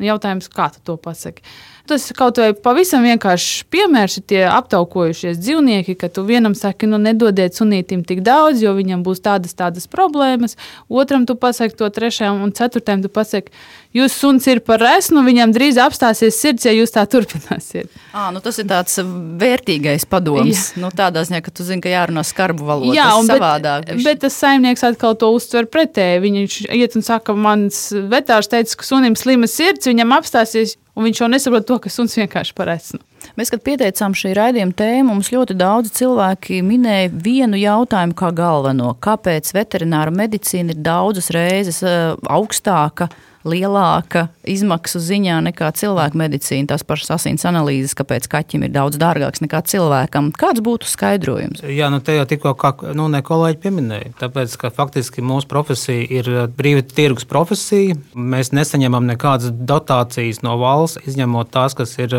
Jautājums, 0.02 0.50
kā 0.52 0.68
tu 0.74 0.82
to 0.84 0.98
pasaki? 1.00 1.40
Tas 1.86 2.08
kaut 2.18 2.40
vai 2.42 2.50
pavisam 2.50 3.04
vienkāršs 3.06 3.66
piemērs 3.70 4.16
ir 4.18 4.24
tie 4.32 4.40
aptaukojušies 4.50 5.38
dzīvnieki, 5.38 5.94
ka 6.00 6.08
tu 6.10 6.24
vienam 6.26 6.56
saki, 6.58 6.88
nu 6.90 6.98
nedodiet 6.98 7.54
sunītim 7.54 8.02
tik 8.06 8.24
daudz, 8.26 8.64
jo 8.64 8.72
viņam 8.74 9.04
būs 9.06 9.22
tādas, 9.22 9.54
tādas 9.54 9.86
problēmas. 9.90 10.58
Otram 10.90 11.28
tu 11.30 11.36
pasaki 11.38 11.78
to 11.78 11.86
trešajam 11.86 12.42
un 12.42 12.54
ceturtajam 12.58 13.04
tu 13.06 13.12
pasaki, 13.12 13.54
jūs 13.96 14.16
suns 14.20 14.46
ir 14.50 14.60
par 14.66 14.82
resnu, 14.82 15.22
viņam 15.26 15.52
drīz 15.54 15.80
apstāsies 15.80 16.38
sirds, 16.38 16.66
ja 16.68 16.74
jūs 16.76 16.94
tā 16.94 17.06
turpināsiet. 17.10 17.90
À, 18.12 18.28
nu 18.34 18.42
tas 18.44 18.60
ir 18.60 18.68
tāds 18.70 18.98
vērtīgais 19.40 20.06
padoms. 20.10 20.70
Nu, 20.80 20.90
tādā 20.94 21.24
ziņā, 21.26 21.42
ka 21.44 21.54
tu 21.54 21.66
zini, 21.66 21.82
ka 21.84 21.92
jārunā 21.92 22.24
skarbu 22.26 22.68
valodu. 22.68 22.94
Jā, 22.96 23.10
un 23.18 23.28
savādāk. 23.28 23.90
Bet, 23.90 24.04
bet 24.06 24.24
tas 24.26 24.38
saimnieks 24.38 24.84
atkal 24.86 25.18
to 25.20 25.32
uztver 25.36 25.68
pretēji. 25.70 26.22
Viņš 26.26 26.58
iet 26.76 26.96
un 26.98 27.06
saka, 27.06 27.36
mans 27.36 27.88
vetārs 28.12 28.50
teica, 28.52 28.78
ka 28.78 28.88
sunim 28.88 29.18
slima 29.18 29.48
sirds, 29.50 29.88
viņam 29.88 30.16
apstāsies 30.20 30.76
un 30.96 31.04
viņš 31.06 31.20
jau 31.20 31.28
nesaprot 31.30 31.66
to, 31.68 31.76
ka 31.82 31.92
suns 31.92 32.16
vienkārši 32.18 32.56
paresnu. 32.56 33.02
Mēs, 33.36 33.50
kad 33.52 33.62
pieteicām 33.66 34.14
šī 34.16 34.32
raidījuma 34.36 34.76
tēmu, 34.76 35.10
mums 35.10 35.32
ļoti 35.34 35.56
daudz 35.58 35.92
cilvēki 35.96 36.60
minēja 36.64 37.10
vienu 37.10 37.58
jautājumu 37.58 38.16
kā 38.16 38.30
galveno. 38.36 38.92
Kāpēc 39.02 39.50
veterināra 39.56 40.14
medicīna 40.14 40.72
ir 40.72 40.82
daudzas 40.84 41.32
reizes 41.34 41.82
uh, 41.84 42.14
augstāka 42.30 43.10
lielāka 43.46 44.26
izmaksu 44.46 45.00
ziņā 45.02 45.38
nekā 45.48 45.70
cilvēka 45.78 46.18
medicīna. 46.18 46.70
Tās 46.72 46.84
pašas 46.86 47.14
asins 47.16 47.46
analīzes, 47.48 47.94
kāpēc 47.98 48.28
kaķim 48.32 48.66
ir 48.66 48.74
daudz 48.74 48.98
dārgāks 49.00 49.42
nekā 49.44 49.62
cilvēkam. 49.70 50.32
Kāds 50.36 50.62
būtu 50.66 50.90
skaidrojums? 50.90 51.62
Jā, 51.62 51.90
nu 51.92 52.02
te 52.04 52.18
jau 52.18 52.26
tikko 52.28 52.56
kā, 52.58 52.74
nu, 52.96 53.08
kolēģi 53.26 53.60
pieminēja. 53.62 54.12
Tāpēc, 54.20 54.58
ka 54.60 54.72
faktiski 54.74 55.24
mūsu 55.24 55.48
profesija 55.50 56.06
ir 56.18 56.30
brīva 56.58 56.84
tirgus 56.86 57.28
profesija. 57.28 57.96
Mēs 58.14 58.52
nesaņemam 58.56 59.06
nekādas 59.08 59.54
dotācijas 59.54 60.42
no 60.46 60.58
valsts, 60.60 61.02
izņemot 61.08 61.52
tās, 61.54 61.78
kas 61.78 61.96
ir 62.02 62.14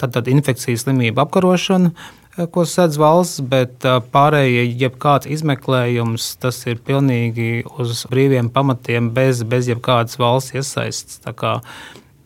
tātad 0.00 0.30
infekcijas 0.32 0.86
slimību 0.86 1.24
apkarošana 1.24 1.94
ko 2.34 2.64
sedz 2.66 2.98
valsts, 2.98 3.42
bet 3.46 3.84
pārējie, 4.14 4.64
jebkāds 4.80 5.28
izmeklējums, 5.30 6.32
tas 6.42 6.58
ir 6.66 6.80
pilnīgi 6.82 7.64
uz 7.78 8.04
brīviem 8.10 8.50
pamatiem, 8.54 9.12
bez, 9.14 9.44
bez 9.46 9.70
jebkādas 9.70 10.18
valsts 10.18 10.56
iesaistas. 10.58 11.20
Tā 11.22 11.34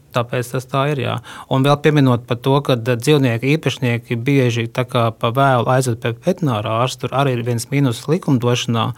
Tāpēc 0.09 0.49
tas 0.55 0.64
tā 0.64 0.87
ir. 0.92 1.03
Jā. 1.05 1.18
Un 1.53 1.66
vēl 1.66 1.77
pieminot 1.85 2.25
par 2.27 2.40
to, 2.40 2.57
ka 2.64 2.79
dzīvnieku 2.81 3.51
īpašnieki 3.55 4.16
bieži 4.16 4.64
pa 4.73 5.31
vēlu 5.37 5.68
aizved 5.68 6.01
pie 6.01 6.14
veterināra 6.16 6.81
ārsta, 6.83 7.05
tur 7.05 7.16
arī 7.21 7.37
ir 7.37 7.44
viens 7.44 7.68
mīnus 7.71 8.07
likumdošanā. 8.09 8.92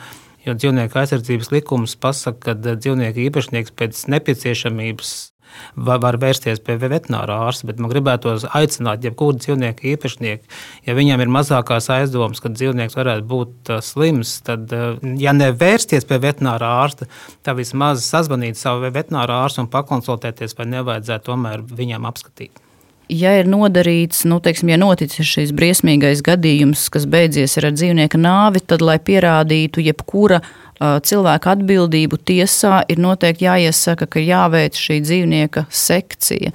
Jo 0.46 0.55
dzīvnieku 0.55 0.96
aizsardzības 1.03 1.51
likums 1.53 1.96
pasaka, 2.01 2.55
ka 2.55 2.77
dzīvnieku 2.79 3.27
īpašnieks 3.27 3.75
pēc 3.77 4.07
nepieciešamības 4.14 5.30
var 5.74 6.18
vērsties 6.20 6.62
pie 6.64 6.76
veterināra 6.80 7.40
ārsta, 7.46 7.68
bet 7.70 7.82
man 7.82 7.92
gribētos 7.92 8.46
aicināt, 8.56 9.04
jebkuru 9.06 9.38
dzīvnieku 9.40 9.90
īpašnieku, 9.94 10.48
ja 10.86 10.96
viņam 10.98 11.24
ir 11.24 11.34
mazākās 11.38 11.90
aizdomas, 11.94 12.42
ka 12.42 12.52
dzīvnieks 12.54 12.98
varētu 12.98 13.28
būt 13.30 13.74
uh, 13.74 13.82
slims, 13.84 14.38
tad, 14.46 14.70
uh, 14.74 14.96
ja 15.20 15.34
nevērsties 15.36 16.08
pie 16.08 16.20
veterināra 16.22 16.72
ārsta, 16.84 17.10
tad 17.46 17.60
vismaz 17.60 18.06
sazvanīt 18.06 18.60
savu 18.60 18.88
veterināru 18.88 19.38
ārstu 19.42 19.64
un 19.64 19.70
pakonsultēties, 19.72 20.56
vai 20.58 20.70
nevajadzētu 20.78 21.32
tomēr 21.32 21.64
viņam 21.66 22.08
apskatīt 22.10 22.69
ja 23.11 23.35
ir 23.40 23.49
nodarīts, 23.51 24.25
nu, 24.31 24.38
teiksim, 24.42 24.70
ja 24.73 24.79
noticis 24.81 25.27
šis 25.27 25.53
briesmīgais 25.57 26.23
gadījums, 26.25 26.88
kas 26.92 27.07
beidzies 27.11 27.59
ar 27.61 27.70
dzīvnieka 27.75 28.18
nāvi, 28.20 28.62
tad, 28.62 28.85
lai 28.85 28.99
pierādītu 29.03 29.83
jebkura 29.85 30.40
cilvēka 30.81 31.53
atbildību 31.59 32.16
tiesā 32.25 32.81
ir 32.88 33.01
noteikti 33.05 33.44
jāiesaka, 33.44 34.07
ka 34.09 34.20
jāveic 34.23 34.79
šī 34.81 35.01
dzīvnieka 35.05 35.66
sekcija. 35.68 36.53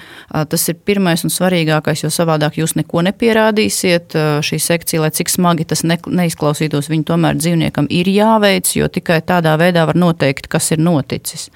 Tas 0.50 0.64
ir 0.72 0.80
pirmais 0.82 1.22
un 1.28 1.34
svarīgākais, 1.34 2.02
jo 2.02 2.10
savādāk 2.14 2.58
jūs 2.58 2.74
neko 2.80 3.04
nepierādīsiet. 3.06 4.18
Šī 4.46 4.60
sekcija, 4.62 5.04
lai 5.04 5.12
cik 5.14 5.30
smagi 5.30 5.68
tas 5.70 5.86
ne, 5.86 6.00
neizklausītos, 6.22 6.90
viņa 6.90 7.06
tomēr 7.12 7.38
dzīvniekam 7.38 7.90
ir 7.94 8.10
jāveic, 8.10 8.72
jo 8.80 8.90
tikai 8.90 9.20
tādā 9.22 9.54
veidā 9.62 9.86
var 9.92 10.00
noteikt, 10.00 10.50
kas 10.50 10.72
ir 10.74 10.82
noticis. 10.82 11.52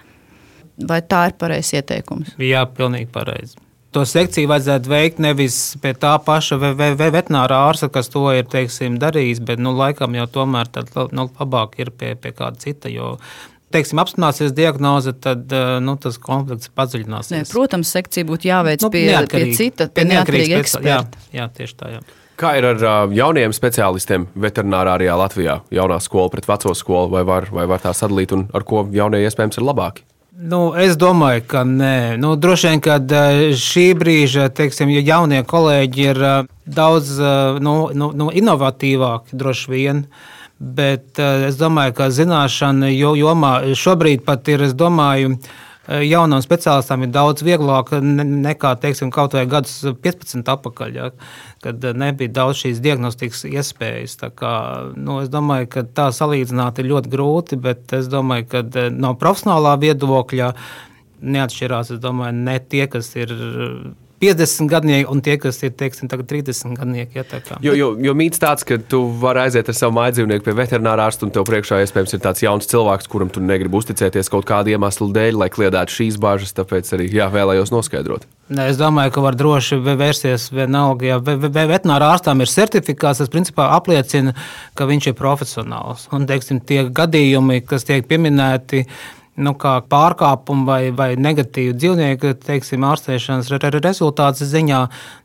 Vai 0.89 1.01
tā 1.01 1.25
ir 1.31 1.35
pareizs 1.41 1.73
ieteikums? 1.73 2.37
Jā, 2.37 2.61
pilnīgi 2.69 3.09
pareizi. 3.11 3.57
To 3.95 4.03
sekciju 4.05 4.49
vajadzētu 4.51 4.89
veikt 4.91 5.21
nevis 5.23 5.55
pie 5.81 5.95
tā 5.97 6.11
paša 6.21 6.59
veterinārā 6.77 7.57
ārsta, 7.71 7.89
kas 7.89 8.11
to 8.13 8.27
ir 8.37 8.45
teiksim, 8.45 8.99
darījis, 9.01 9.41
bet 9.45 9.61
nu, 9.61 9.73
laikam 9.73 10.13
jau 10.13 10.27
tomēr 10.29 10.69
tad, 10.69 10.91
nu, 11.15 11.25
labāk 11.39 11.79
ir 11.81 11.89
pie, 11.89 12.13
pie 12.13 12.33
kāda 12.37 12.61
cita. 12.61 12.91
Jo, 12.93 13.15
teiksim, 13.73 14.01
apzināsies 14.03 14.53
diagnoze, 14.53 15.15
tad 15.17 15.49
nu, 15.81 15.97
tas 16.01 16.21
konflikts 16.21 16.69
padziļināsies. 16.77 17.33
Nē, 17.33 17.43
protams, 17.49 17.89
sekcija 17.97 18.29
būtu 18.29 18.51
jāveic 18.51 18.85
nu, 18.85 18.91
pie, 18.93 19.05
pie 19.33 19.45
cita, 19.57 19.89
pie 19.89 20.05
neatkarīga 20.11 20.61
eksperta. 20.61 20.93
Jā, 20.93 21.41
jā, 21.41 21.49
tieši 21.57 21.79
tā. 21.81 21.93
Jā. 21.97 22.03
Kā 22.39 22.53
ir 22.55 22.69
ar 22.69 22.77
uh, 22.79 23.11
jauniem 23.11 23.51
speciālistiem 23.51 24.29
veterinārā 24.39 24.95
Latvijā? 25.19 25.57
Jaunā 25.75 25.97
skola 25.99 26.29
pret 26.31 26.45
veco 26.47 26.71
skolu, 26.77 27.09
vai 27.17 27.25
var, 27.27 27.49
vai 27.51 27.65
var 27.67 27.81
tā 27.83 27.91
sadalīt, 27.97 28.37
un 28.37 28.45
ar 28.53 28.63
ko 28.63 28.85
jaunie 28.93 29.25
iespējams 29.25 29.59
ir 29.59 29.65
labāki? 29.67 30.05
Nu, 30.39 30.71
es 30.79 30.95
domāju, 30.95 31.41
ka 31.51 31.65
nē. 31.67 32.15
Nu, 32.15 32.37
droši 32.39 32.69
vien, 32.69 32.81
ka 32.83 32.95
šī 33.59 33.89
brīža 33.99 34.45
teiksim, 34.55 34.87
ja 34.93 35.01
jaunie 35.03 35.41
kolēģi 35.43 36.05
ir 36.13 36.19
daudz 36.63 37.09
nu, 37.59 37.73
nu, 37.91 38.07
nu, 38.15 38.29
inovatīvāki, 38.31 39.35
droši 39.35 39.73
vien. 39.73 40.05
Bet 40.59 41.19
es 41.19 41.59
domāju, 41.59 41.97
ka 41.97 42.07
zināšana 42.15 42.87
jomā 42.95 43.51
šobrīd 43.75 44.23
pat 44.23 44.47
ir, 44.53 44.63
es 44.69 44.77
domāju, 44.79 45.35
jaunam 46.05 46.41
speciālistam 46.43 47.03
ir 47.05 47.13
daudz 47.13 47.43
vieglāk 47.45 47.91
nekā 47.99 48.75
teiksim, 48.81 49.11
kaut 49.13 49.33
vai 49.37 49.45
gadus 49.49 49.77
15 50.03 50.51
atpakaļ. 50.53 50.97
Ja, 50.99 51.09
kad 51.63 51.83
nebija 51.97 52.31
daudz 52.39 52.61
šīs 52.63 52.81
diagnostikas 52.83 53.45
iespējas. 53.49 54.17
Kā, 54.37 54.53
nu, 54.95 55.19
es 55.23 55.31
domāju, 55.33 55.69
ka 55.73 55.83
tā 55.83 56.09
salīdzināt 56.15 56.79
ir 56.79 56.91
ļoti 56.93 57.13
grūti, 57.13 57.59
bet 57.61 57.95
es 57.97 58.11
domāju, 58.11 58.47
ka 58.51 58.63
no 58.95 59.15
profesionālā 59.19 59.75
viedokļa 59.81 60.53
neatšķirās 61.19 61.97
domāju, 61.99 62.37
ne 62.45 62.59
tie, 62.71 62.85
kas 62.91 63.11
ir 63.19 63.33
50 64.19 64.67
gadnieki 64.71 65.07
un 65.11 65.21
tie, 65.23 65.37
kas 65.39 65.61
ir 65.63 65.71
teiksim, 65.79 66.09
30 66.09 66.75
gadnieki. 66.77 67.21
Ja, 67.21 67.39
jo, 67.63 67.75
jo, 67.77 67.89
jo 68.03 68.15
mīts 68.17 68.41
tāds, 68.41 68.65
ka 68.67 68.77
tu 68.91 69.01
vari 69.21 69.45
aiziet 69.45 69.69
ar 69.71 69.77
savu 69.77 69.95
mājdzīvnieku 69.97 70.45
pie 70.45 70.55
veterinārā 70.57 71.07
ārsta, 71.09 71.27
un 71.27 71.33
tev 71.35 71.47
priekšā 71.47 71.81
iespējams 71.85 72.15
ir 72.17 72.23
tāds 72.23 72.43
jauns 72.43 72.67
cilvēks, 72.69 73.07
kuram 73.11 73.31
tu 73.31 73.43
negribi 73.43 73.79
uzticēties 73.79 74.31
kaut 74.31 74.47
kādu 74.49 74.73
iemeslu 74.73 75.09
dēļ, 75.15 75.39
lai 75.43 75.49
kliedētu 75.53 75.95
šīs 75.95 76.19
bažas. 76.21 76.55
Tāpēc 76.57 76.91
arī 76.97 77.07
jā, 77.13 77.29
vēlējos 77.31 77.71
noskaidrot. 77.75 78.27
Ne, 78.49 78.65
es 78.71 78.79
domāju, 78.79 79.13
ka 79.13 79.21
var 79.21 79.37
droši 79.37 79.77
vērsties 79.85 80.47
vienalga. 80.49 81.05
Ja 81.05 81.19
veterinārā 81.21 82.07
ārstam 82.15 82.41
ir 82.41 82.49
certifikāts, 82.49 83.21
tas 83.21 83.29
principā 83.29 83.67
apliecina, 83.75 84.33
ka 84.73 84.89
viņš 84.89 85.11
ir 85.11 85.17
profesionāls. 85.19 86.07
Un, 86.15 86.25
teiksim, 86.29 86.63
tie 86.65 86.87
gadījumi, 86.89 87.61
kas 87.69 87.85
tiek 87.85 88.09
pieminēti, 88.09 88.87
nu, 89.39 89.53
kā 89.59 89.79
pārkāpumu 89.89 90.67
vai, 90.67 90.81
vai 90.95 91.09
negatīvu 91.19 91.75
dzīvnieku 91.79 92.33
teiksim, 92.45 92.85
ārstēšanas 92.89 93.51
rezultātu 93.79 94.47
ziņā, 94.47 94.81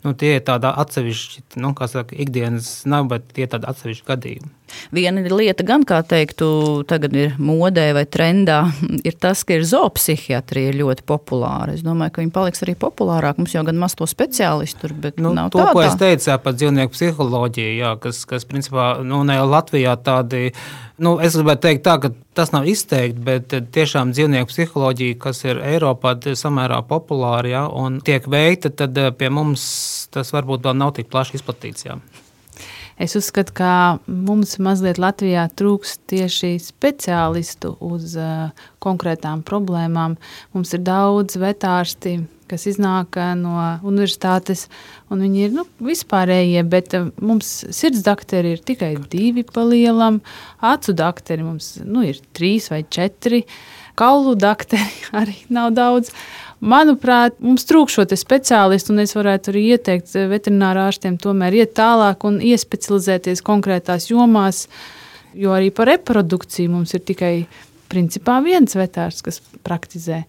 nu, 0.06 0.14
tie 0.18 0.36
ir 0.38 0.44
tādi 0.46 0.70
atsevišķi, 0.70 1.44
nu, 1.62 1.74
kā 1.78 1.90
saka, 1.90 2.16
ikdienas 2.16 2.84
nav, 2.90 3.08
bet 3.12 3.30
tie 3.34 3.46
ir 3.46 3.52
tādi 3.54 3.70
atsevišķi 3.70 4.08
gadījumi. 4.10 4.52
Viena 4.94 5.24
lieta, 5.24 5.66
gan, 5.66 5.82
kā 5.88 6.00
teiktu, 6.06 6.84
tagad 6.88 7.16
ir 7.18 7.34
modē 7.42 7.90
vai 7.96 8.04
trendā, 8.06 8.60
ir 9.08 9.18
tas, 9.20 9.42
ka 9.46 9.58
ir 9.58 9.66
zoopsihiatrija 9.68 10.76
ļoti 10.78 11.06
populāra. 11.08 11.74
Es 11.74 11.82
domāju, 11.86 12.14
ka 12.14 12.24
viņi 12.24 12.34
paliks 12.34 12.64
arī 12.66 12.76
populārāk. 12.78 13.40
Mums 13.40 13.56
jau 13.56 13.64
gan 13.66 13.80
maz 13.80 13.96
to 13.98 14.08
speciālistu 14.08 14.84
tur, 14.84 14.94
bet 15.00 15.20
nu, 15.22 15.32
nav 15.36 15.50
to, 15.54 15.60
tādā. 15.62 15.72
ko 15.72 15.84
es 15.84 15.96
teicu 16.00 16.38
par 16.44 16.56
dzīvnieku 16.58 16.94
psiholoģiju, 16.94 17.76
jā, 17.78 17.92
kas, 18.02 18.24
kas 18.28 18.44
principā, 18.48 18.88
nu, 19.06 19.22
ne 19.26 19.38
Latvijā 19.48 19.94
tādi, 20.04 20.50
nu, 21.00 21.16
es 21.24 21.36
gribētu 21.38 21.64
teikt 21.68 21.84
tā, 21.86 21.96
ka 22.02 22.10
tas 22.36 22.52
nav 22.54 22.68
izteikti, 22.70 23.22
bet 23.24 23.54
tiešām 23.76 24.12
dzīvnieku 24.16 24.52
psiholoģija, 24.52 25.20
kas 25.22 25.44
ir 25.46 25.62
Eiropā 25.64 26.16
samērā 26.36 26.82
populāra, 26.90 27.52
jā, 27.54 27.64
un 27.68 28.00
tiek 28.04 28.28
veikta, 28.30 28.72
tad 28.82 28.98
eh, 29.00 29.12
pie 29.16 29.30
mums 29.32 29.64
tas 30.14 30.34
varbūt 30.34 30.66
vēl 30.66 30.78
nav 30.82 30.94
tik 30.98 31.10
plaši 31.12 31.40
izplatīts, 31.40 31.88
jā. 31.88 31.98
Es 32.94 33.16
uzskatu, 33.18 33.50
ka 33.58 33.70
mums 34.06 34.54
mazliet 34.62 35.00
Latvijā 35.02 35.48
trūkst 35.58 36.04
tieši 36.10 36.52
speciālistu 36.62 37.72
uz 37.82 38.14
uh, 38.14 38.52
konkrētām 38.84 39.42
problēmām. 39.46 40.14
Mums 40.54 40.76
ir 40.76 40.84
daudz 40.86 41.34
vetārsti, 41.42 42.20
kas 42.46 42.68
iznāk 42.70 43.18
no 43.40 43.56
universitātes, 43.82 44.68
un 45.10 45.24
viņi 45.26 45.42
ir 45.42 45.56
nu, 45.56 45.66
vispārējie, 45.82 46.62
bet 46.70 46.94
uh, 46.94 47.10
mums 47.18 47.50
sirds 47.74 48.04
dakteri 48.06 48.54
ir 48.54 48.62
tikai 48.62 48.94
divi 49.10 49.42
pa 49.42 49.66
lielam, 49.66 50.22
acu 50.62 50.94
dakteri 50.94 51.42
mums 51.42 51.74
nu, 51.82 52.06
ir 52.06 52.22
trīs 52.36 52.70
vai 52.70 52.84
četri, 52.86 53.42
kaulu 53.98 54.36
dakteri 54.38 55.08
arī 55.24 55.40
nav 55.50 55.74
daudz. 55.74 56.14
Manuprāt, 56.64 57.36
mums 57.44 57.66
trūkst 57.68 57.98
šo 57.98 58.04
speciālistu, 58.16 58.94
un 58.94 59.02
es 59.02 59.12
varētu 59.16 59.52
arī 59.52 59.66
ieteikt 59.74 60.14
eh, 60.16 60.28
veterinārā 60.30 60.88
ārstiem 60.88 61.18
tomēr 61.20 61.58
iet 61.60 61.74
tālāk 61.76 62.24
un 62.24 62.40
iespecializēties 62.40 63.44
konkrētās 63.44 64.08
jomās, 64.08 64.64
jo 65.36 65.52
arī 65.52 65.68
par 65.74 65.90
reprodukciju 65.92 66.72
mums 66.72 66.96
ir 66.96 67.04
tikai 67.04 67.34
principā 67.92 68.38
viens 68.44 68.78
vetārs, 68.78 69.20
kas 69.24 69.42
praktizē. 69.66 70.24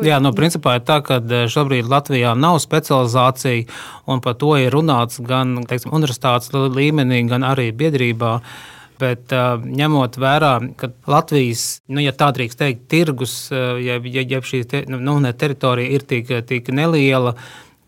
Jā, 0.00 0.20
nu, 0.22 0.30
principā 0.32 0.78
ir 0.78 0.86
tā, 0.86 1.00
ka 1.04 1.18
eh, 1.18 1.46
šobrīd 1.50 1.90
Latvijā 1.90 2.36
nav 2.38 2.60
specializācija, 2.62 3.66
un 4.06 4.22
par 4.22 4.38
to 4.38 4.54
ir 4.60 4.70
runāts 4.76 5.18
gan 5.18 5.64
teiksim, 5.66 5.90
universitātes 5.98 6.54
līmenī, 6.54 7.24
gan 7.32 7.48
arī 7.48 7.72
biedrībā. 7.74 8.36
Uh, 8.38 8.79
Bet 9.00 9.32
uh, 9.32 9.56
ņemot 9.64 10.18
vērā, 10.20 10.52
ka 10.80 10.90
Latvijas, 11.10 11.80
nu, 11.88 12.02
ja 12.04 12.12
tā 12.16 12.30
drīkst 12.36 12.60
teikt, 12.60 12.86
tirgus, 12.92 13.34
uh, 13.54 13.78
ja, 13.80 13.96
ja, 14.04 14.24
ja 14.34 14.40
šī 14.44 14.62
te, 14.68 14.84
nu, 14.90 15.00
nu 15.00 15.32
teritorija 15.32 15.96
ir 15.96 16.04
tik, 16.10 16.32
tik 16.48 16.68
neliela, 16.74 17.34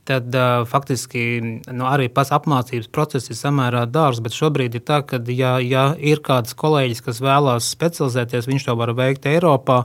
tad 0.09 0.35
uh, 0.35 0.64
faktiski 0.66 1.25
nu, 1.42 1.85
arī 1.87 2.09
pats 2.12 2.33
apmācības 2.35 2.88
process 2.94 3.31
ir 3.31 3.38
samērā 3.38 3.85
dārgs. 3.92 4.22
Bet 4.25 4.37
šobrīd 4.37 4.79
ir 4.79 4.87
tā, 4.88 5.03
ka, 5.07 5.20
ja, 5.31 5.59
ja 5.62 5.85
ir 5.98 6.25
kāds 6.25 6.57
kolēģis, 6.59 7.05
kas 7.07 7.22
vēlās 7.22 7.70
specializēties, 7.77 8.51
viņš 8.51 8.66
to 8.70 8.79
var 8.81 8.94
veikt 8.98 9.29
Eiropā. 9.31 9.83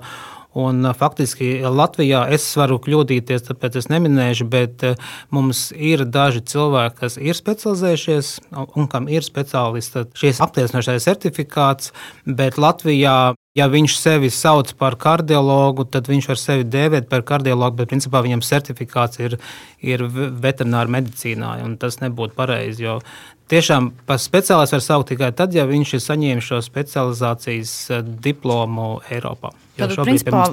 Un, 0.58 0.88
faktiski 0.98 1.52
Latvijā 1.62 2.24
es 2.34 2.46
varu 2.58 2.80
kļūdīties, 2.82 3.48
tāpēc 3.50 3.78
es 3.82 3.90
neminēšu, 3.94 4.48
bet 4.50 4.86
mums 5.34 5.68
ir 5.74 6.06
daži 6.10 6.42
cilvēki, 6.50 6.98
kas 7.02 7.18
ir 7.22 7.38
specializējušies 7.38 8.32
un 8.68 8.88
kam 8.90 9.10
ir 9.12 9.26
speciālisti 9.26 10.08
šīs 10.18 10.42
apliecinošais 10.48 11.10
certifikāts, 11.10 11.94
bet 12.26 12.58
Latvijā 12.58 13.36
Ja 13.58 13.66
viņš 13.74 13.96
sevi 13.98 14.30
sauc 14.30 14.70
par 14.78 15.00
kardiologu, 15.02 15.88
tad 15.90 16.06
viņš 16.12 16.28
var 16.30 16.38
sevi 16.38 16.66
dēvēt 16.68 17.08
par 17.10 17.24
kardiologu, 17.26 17.80
bet 17.80 17.90
principā 17.90 18.22
viņam 18.22 18.44
certifikāts 18.46 19.18
ir, 19.24 19.38
ir 19.82 20.04
veterināra 20.44 20.92
medicīnā. 21.00 21.56
Tas 21.82 21.98
nebūtu 22.04 22.38
pareizi, 22.38 22.86
jo 22.86 23.00
tiešām 23.50 23.90
par 24.06 24.22
speciālistu 24.22 24.78
var 24.78 24.86
saukt 24.86 25.14
tikai 25.14 25.32
tad, 25.34 25.58
ja 25.58 25.66
viņš 25.66 25.96
ir 25.98 26.04
saņēmis 26.06 26.52
šo 26.52 26.62
specializācijas 26.68 27.74
eh, 27.96 28.12
diplomu 28.28 29.00
Eiropā. 29.10 29.56
Tad, 29.78 29.94
principā, 30.02 30.44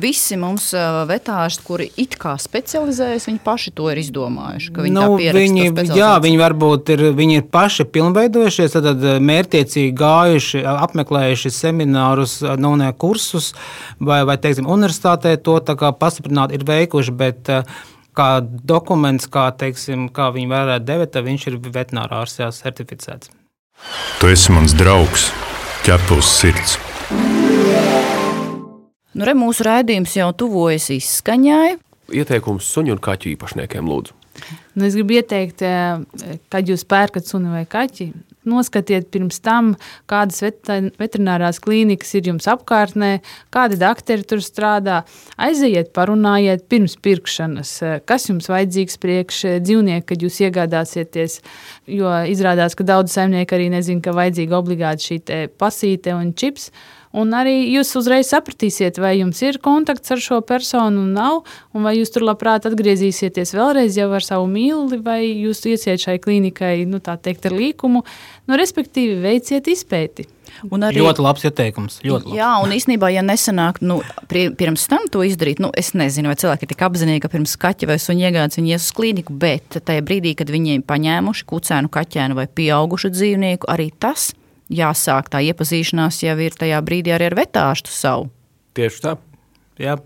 visi 0.00 0.36
mums 0.40 0.70
uh, 0.76 1.02
vetāri, 1.08 1.58
kuri 1.66 1.88
it 2.00 2.16
kā 2.20 2.34
specializējas, 2.40 3.28
viņi 3.28 3.40
paši 3.44 3.72
to 3.76 3.90
ir 3.92 4.00
izdomājuši. 4.00 4.72
Viņi, 4.86 4.94
nu, 4.96 5.18
viņi, 5.20 5.66
jā, 5.98 6.12
viņi 6.24 6.40
varbūt 6.40 6.92
ir, 6.96 7.04
viņi 7.18 7.38
ir 7.40 7.46
paši 7.52 7.86
pilnveidojušies, 7.92 8.76
tad 8.78 9.06
mērķiecīgi 9.28 9.94
gājuši, 10.00 10.64
apmeklējuši 10.72 11.54
seminārus, 11.54 12.38
nu, 12.62 12.74
ne 12.80 12.92
kursus, 12.96 13.52
vai, 14.00 14.22
vai 14.28 14.38
teiksim, 14.40 14.70
universitātē 14.70 15.36
to 15.44 15.60
pastiprināt 16.00 16.56
ir 16.56 16.68
veikuši. 16.68 17.18
Bet, 17.22 17.56
Kā 18.12 18.42
dokuments, 18.44 19.24
kā, 19.32 19.46
teiksim, 19.56 20.10
kā 20.12 20.26
viņi 20.34 20.50
varētu 20.50 20.84
devēt, 20.84 21.16
viņš 21.24 21.46
ir 21.48 21.56
veterinārārstā 21.64 22.50
certificēts. 22.52 23.32
Tu 24.20 24.28
esi 24.28 24.52
mans 24.52 24.76
draugs, 24.76 25.30
ķepus 25.88 26.36
sirds. 26.42 26.76
Nu, 29.12 29.26
re, 29.28 29.34
mūsu 29.36 29.66
raidījums 29.66 30.16
jau 30.16 30.30
tuvojas 30.32 30.88
izskaņai. 30.94 31.76
Ieteikums 32.16 32.68
suņu 32.72 32.96
un 32.96 33.00
kaķu 33.02 33.34
īpašniekiem 33.34 33.88
lūdzu. 33.88 34.16
Nu, 34.72 34.86
es 34.86 34.94
gribu 34.96 35.18
ieteikt, 35.18 35.60
eh, 35.60 36.00
kad 36.48 36.68
jūs 36.68 36.86
pērkat 36.88 37.28
suni 37.28 37.50
vai 37.52 37.66
kaķi, 37.68 38.06
noskatiet 38.48 39.10
pirms 39.12 39.36
tam, 39.44 39.74
kādas 40.08 40.40
veterinārās 40.98 41.60
klīnikas 41.62 42.14
ir 42.16 42.30
jums 42.30 42.48
apkārtnē, 42.50 43.20
kādi 43.52 43.76
doktori 43.78 44.24
tur 44.24 44.40
strādā. 44.42 45.02
Aiziet, 45.36 45.92
parunājiet 45.92 46.64
pirms 46.72 46.96
pirkšanas, 46.96 47.74
eh, 47.82 48.00
kas 48.08 48.26
jums 48.30 48.48
vajadzīgs 48.48 48.96
priekš 49.04 49.44
eh, 49.44 49.60
dzīvnieka, 49.60 50.06
kad 50.06 50.24
jūs 50.24 50.40
iegādāsieties. 50.48 51.40
Jo 51.86 52.16
izrādās, 52.32 52.74
ka 52.74 52.88
daudz 52.88 53.12
saimnieku 53.12 53.60
arī 53.60 53.68
nezina, 53.76 54.00
ka 54.00 54.16
vajadzīga 54.16 54.56
obligāti 54.56 55.12
šī 55.12 55.48
pasīte 55.60 56.16
un 56.16 56.32
čips. 56.32 56.70
Un 57.12 57.34
arī 57.36 57.58
jūs 57.68 57.90
uzreiz 58.00 58.30
sapratīsiet, 58.32 58.96
vai 59.02 59.18
jums 59.18 59.42
ir 59.44 59.58
kontakts 59.60 60.14
ar 60.14 60.20
šo 60.22 60.40
personu, 60.48 61.04
un 61.04 61.12
nav, 61.12 61.42
un 61.76 61.84
vai 61.84 61.98
jūs 61.98 62.12
tur 62.14 62.24
labprāt 62.24 62.64
atgriezīsieties 62.70 63.52
vēlreiz 63.52 63.98
jau 64.00 64.08
ar 64.16 64.24
savu 64.24 64.48
mīluli, 64.48 64.96
vai 65.04 65.20
jūs 65.28 65.60
iesiet 65.68 66.00
šai 66.00 66.16
klīnikai, 66.24 66.86
nu, 66.88 67.02
tā 67.04 67.18
teikt, 67.20 67.50
ar 67.50 67.56
līkumu. 67.58 68.00
Nu, 68.48 68.56
respektīvi, 68.56 69.20
veiciet 69.20 69.68
izpēti. 69.68 70.24
Un 70.72 70.84
arī, 70.84 71.00
ļoti 71.04 71.24
labs 71.24 71.46
ieteikums. 71.48 72.00
Ļoti 72.04 72.30
labs. 72.30 72.36
Jā, 72.36 72.50
un 72.64 72.72
īstenībā, 72.76 73.12
ja 73.12 73.22
nesanāk 73.24 73.80
nu, 73.84 74.00
pirms 74.28 74.88
tam 74.88 75.06
to 75.12 75.24
izdarīt, 75.26 75.60
nu, 75.62 75.72
es 75.76 75.92
nezinu, 75.96 76.32
vai 76.32 76.36
cilvēki 76.40 76.66
ir 76.66 76.72
tik 76.72 76.84
apzinīgi, 76.88 77.22
ka 77.24 77.32
pirms 77.32 77.56
kaķa 77.60 77.88
vai 77.92 78.00
suņa 78.00 78.28
iegādes 78.28 78.60
viņi 78.60 78.74
ies 78.74 78.88
uz 78.88 78.96
klīniku, 78.96 79.36
bet 79.36 79.80
tajā 79.80 80.04
brīdī, 80.04 80.34
kad 80.38 80.52
viņi 80.52 80.78
ir 80.78 80.86
paņēmuši 80.88 81.48
kucēnu, 81.48 81.92
kaķēnu 81.92 82.38
vai 82.40 82.48
pieaugušu 82.48 83.12
dzīvnieku, 83.12 83.68
arī 83.72 83.90
tas 84.00 84.30
jāsāk 84.72 85.28
tā 85.32 85.42
iepazīšanās 85.50 86.22
jau 86.24 86.38
ir 86.40 86.56
tajā 86.58 86.80
brīdī 86.84 87.14
arī 87.14 87.30
ar 87.30 87.38
vetārstu 87.38 87.92
savu. 87.92 88.30
Tieši 88.76 89.04
tā. 89.04 89.16
Jā. 89.80 89.98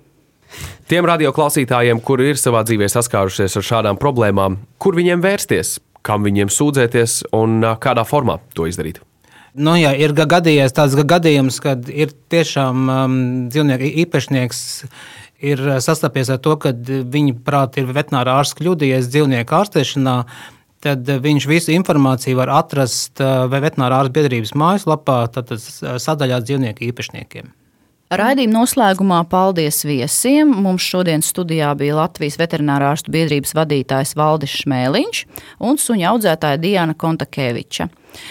Tiem 0.90 1.06
radioklausītājiem, 1.10 2.00
kuri 2.04 2.30
ir 2.32 2.38
savā 2.40 2.62
dzīvē 2.66 2.88
saskārušies 2.90 3.58
ar 3.58 3.66
šādām 3.66 3.98
problēmām, 3.98 4.60
kur 4.78 4.98
viņiem 4.98 5.24
vērsties, 5.24 5.76
kam 6.06 6.26
viņiem 6.26 6.52
sūdzēties 6.52 7.24
un 7.34 7.58
kādā 7.82 8.06
formā 8.06 8.38
to 8.54 8.68
izdarīt? 8.70 9.02
Nu, 9.56 9.72
jā, 9.80 9.94
ir 9.96 10.12
gadījies 10.12 10.74
tāds 10.76 10.94
gadījums, 11.08 11.58
kad 11.64 11.88
ir 11.88 12.12
tiešām 12.30 12.90
um, 12.92 13.14
dzīvnieku 13.48 13.88
īpašnieks 14.04 14.60
ir 15.46 15.62
sastapies 15.84 16.30
ar 16.32 16.40
to, 16.44 16.54
ka 16.60 16.72
viņa 16.76 17.38
prāti 17.44 17.82
ir 17.82 17.90
veterinārā 17.96 18.38
ārsts 18.40 18.56
kļūdījies 18.60 19.08
dzīvnieku 19.12 19.56
ārstēšanā 19.56 20.16
tad 20.86 21.10
eh, 21.10 21.20
viņš 21.22 21.50
visu 21.50 21.74
informāciju 21.76 22.38
var 22.40 22.54
atrast 22.62 23.20
eh, 23.20 23.36
veterinārā 23.52 24.04
ārsta 24.04 24.16
biedrības 24.16 24.56
mājaslapā, 24.58 25.20
tad 25.34 25.54
sadaļā 25.58 26.42
dzīvnieku 26.46 26.90
īpašniekiem. 26.90 27.54
Raidījuma 28.06 28.60
noslēgumā 28.60 29.16
paldies 29.26 29.80
viesiem. 29.82 30.52
Mums 30.62 30.84
šodien 30.86 31.24
studijā 31.26 31.72
bija 31.74 31.96
Latvijas 31.98 32.36
veterinārā 32.38 32.92
ārstu 32.94 33.10
biedrības 33.10 33.50
vadītājs 33.58 34.14
Valdis 34.14 34.54
Šmēliņš 34.60 35.24
un 35.66 35.80
suņa 35.82 36.12
audzētāja 36.12 36.60
Diana 36.62 36.94
Kontakeviča. 36.94 37.88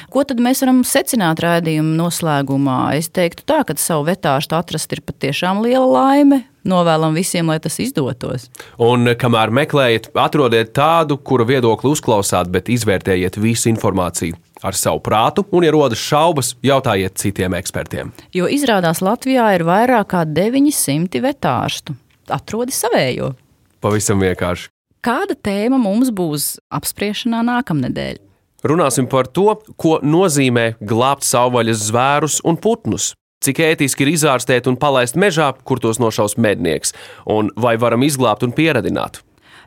Ko 0.09 0.23
tad 0.23 0.39
mēs 0.39 0.63
varam 0.63 0.79
secināt 0.87 1.43
raidījuma 1.43 1.91
noslēgumā? 1.99 2.79
Es 2.95 3.11
teiktu 3.11 3.43
tā, 3.51 3.65
ka 3.67 3.75
savu 3.75 4.07
vetārstu 4.07 4.55
atrast 4.55 4.95
ir 4.95 5.03
patiešām 5.03 5.59
liela 5.67 5.91
laime 5.91 6.45
novēlam 6.67 7.15
visiem, 7.17 7.47
lai 7.51 7.59
tas 7.63 7.77
izdotos. 7.81 8.49
Un 8.81 9.13
kamēr 9.19 9.53
meklējat, 9.55 10.09
atrodiet 10.17 10.73
tādu, 10.75 11.17
kura 11.17 11.47
viedokli 11.47 11.93
uzklausāt, 11.93 12.51
bet 12.53 12.71
izvērtējiet 12.73 13.39
visu 13.41 13.69
informāciju 13.71 14.37
ar 14.65 14.77
savu 14.77 15.01
prātu, 15.05 15.45
un, 15.53 15.65
ja 15.65 15.73
rodas 15.75 16.01
šaubas, 16.01 16.53
jautājiet 16.65 17.17
citiem 17.21 17.55
ekspertiem. 17.57 18.13
Jo 18.35 18.49
izrādās 18.51 19.03
Latvijā 19.05 19.51
ir 19.57 19.65
vairāk 19.67 20.11
kā 20.13 20.23
900 20.25 21.21
vetārstu. 21.25 21.95
Atrodi 22.33 22.73
savējo. 22.73 23.35
Pavisam 23.83 24.23
vienkārši. 24.23 24.71
Kāda 25.05 25.35
tēma 25.37 25.77
mums 25.77 26.09
būs 26.09 26.55
apspriešanā 26.73 27.43
nākamnedēļ? 27.45 28.23
Runāsim 28.65 29.05
par 29.05 29.27
to, 29.29 29.51
ko 29.77 29.99
nozīmē 30.01 30.71
glābt 30.81 31.27
savvaļas 31.27 31.83
zvērus 31.91 32.39
un 32.49 32.57
putnus. 32.57 33.11
Cik 33.43 33.59
ētiski 33.61 34.05
ir 34.05 34.13
izārstēt 34.15 34.67
un 34.69 34.77
palaist 34.79 35.17
mežā, 35.19 35.51
kur 35.67 35.81
tos 35.83 35.99
nošaus 36.01 36.37
mednieks, 36.41 36.95
un 37.29 37.51
vai 37.59 37.75
varam 37.81 38.05
izglābt 38.05 38.45
un 38.45 38.55
pieradināt. 38.55 39.21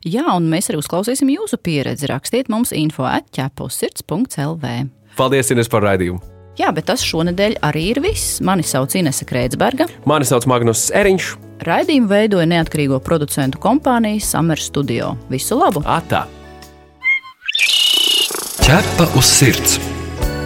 Jā, 0.07 0.25
un 0.37 0.47
mēs 0.51 0.71
arī 0.71 0.79
uzklausīsim 0.81 1.31
jūsu 1.35 1.59
pieredzi. 1.63 2.09
Rakstiet 2.11 2.51
mums 2.53 2.73
info 2.73 3.07
atķēpussirds.lv. 3.11 4.75
Paldies, 5.19 5.51
Ines, 5.55 5.71
par 5.71 5.83
raidījumu! 5.87 6.23
Jā, 6.59 6.73
bet 6.75 6.89
tas 6.91 7.05
šonadēļ 7.07 7.61
arī 7.67 7.85
ir 7.93 8.01
viss. 8.03 8.41
Mani 8.43 8.65
sauc 8.67 8.95
Inese 8.99 9.27
Kreitsberga. 9.29 9.87
Mani 10.11 10.27
sauc 10.27 10.47
Magnus 10.51 10.89
Eriņš. 10.95 11.29
Raidījumu 11.67 12.11
veidoja 12.11 12.49
neatkarīgo 12.51 12.99
producentu 13.03 13.61
kompānija 13.63 14.23
Summer 14.23 14.59
Studio. 14.63 15.15
Visu 15.31 15.59
labu! 15.59 15.85
Atā! 15.87 16.25
Ķepa 18.63 19.07
uz 19.19 19.31
sirds! 19.39 19.79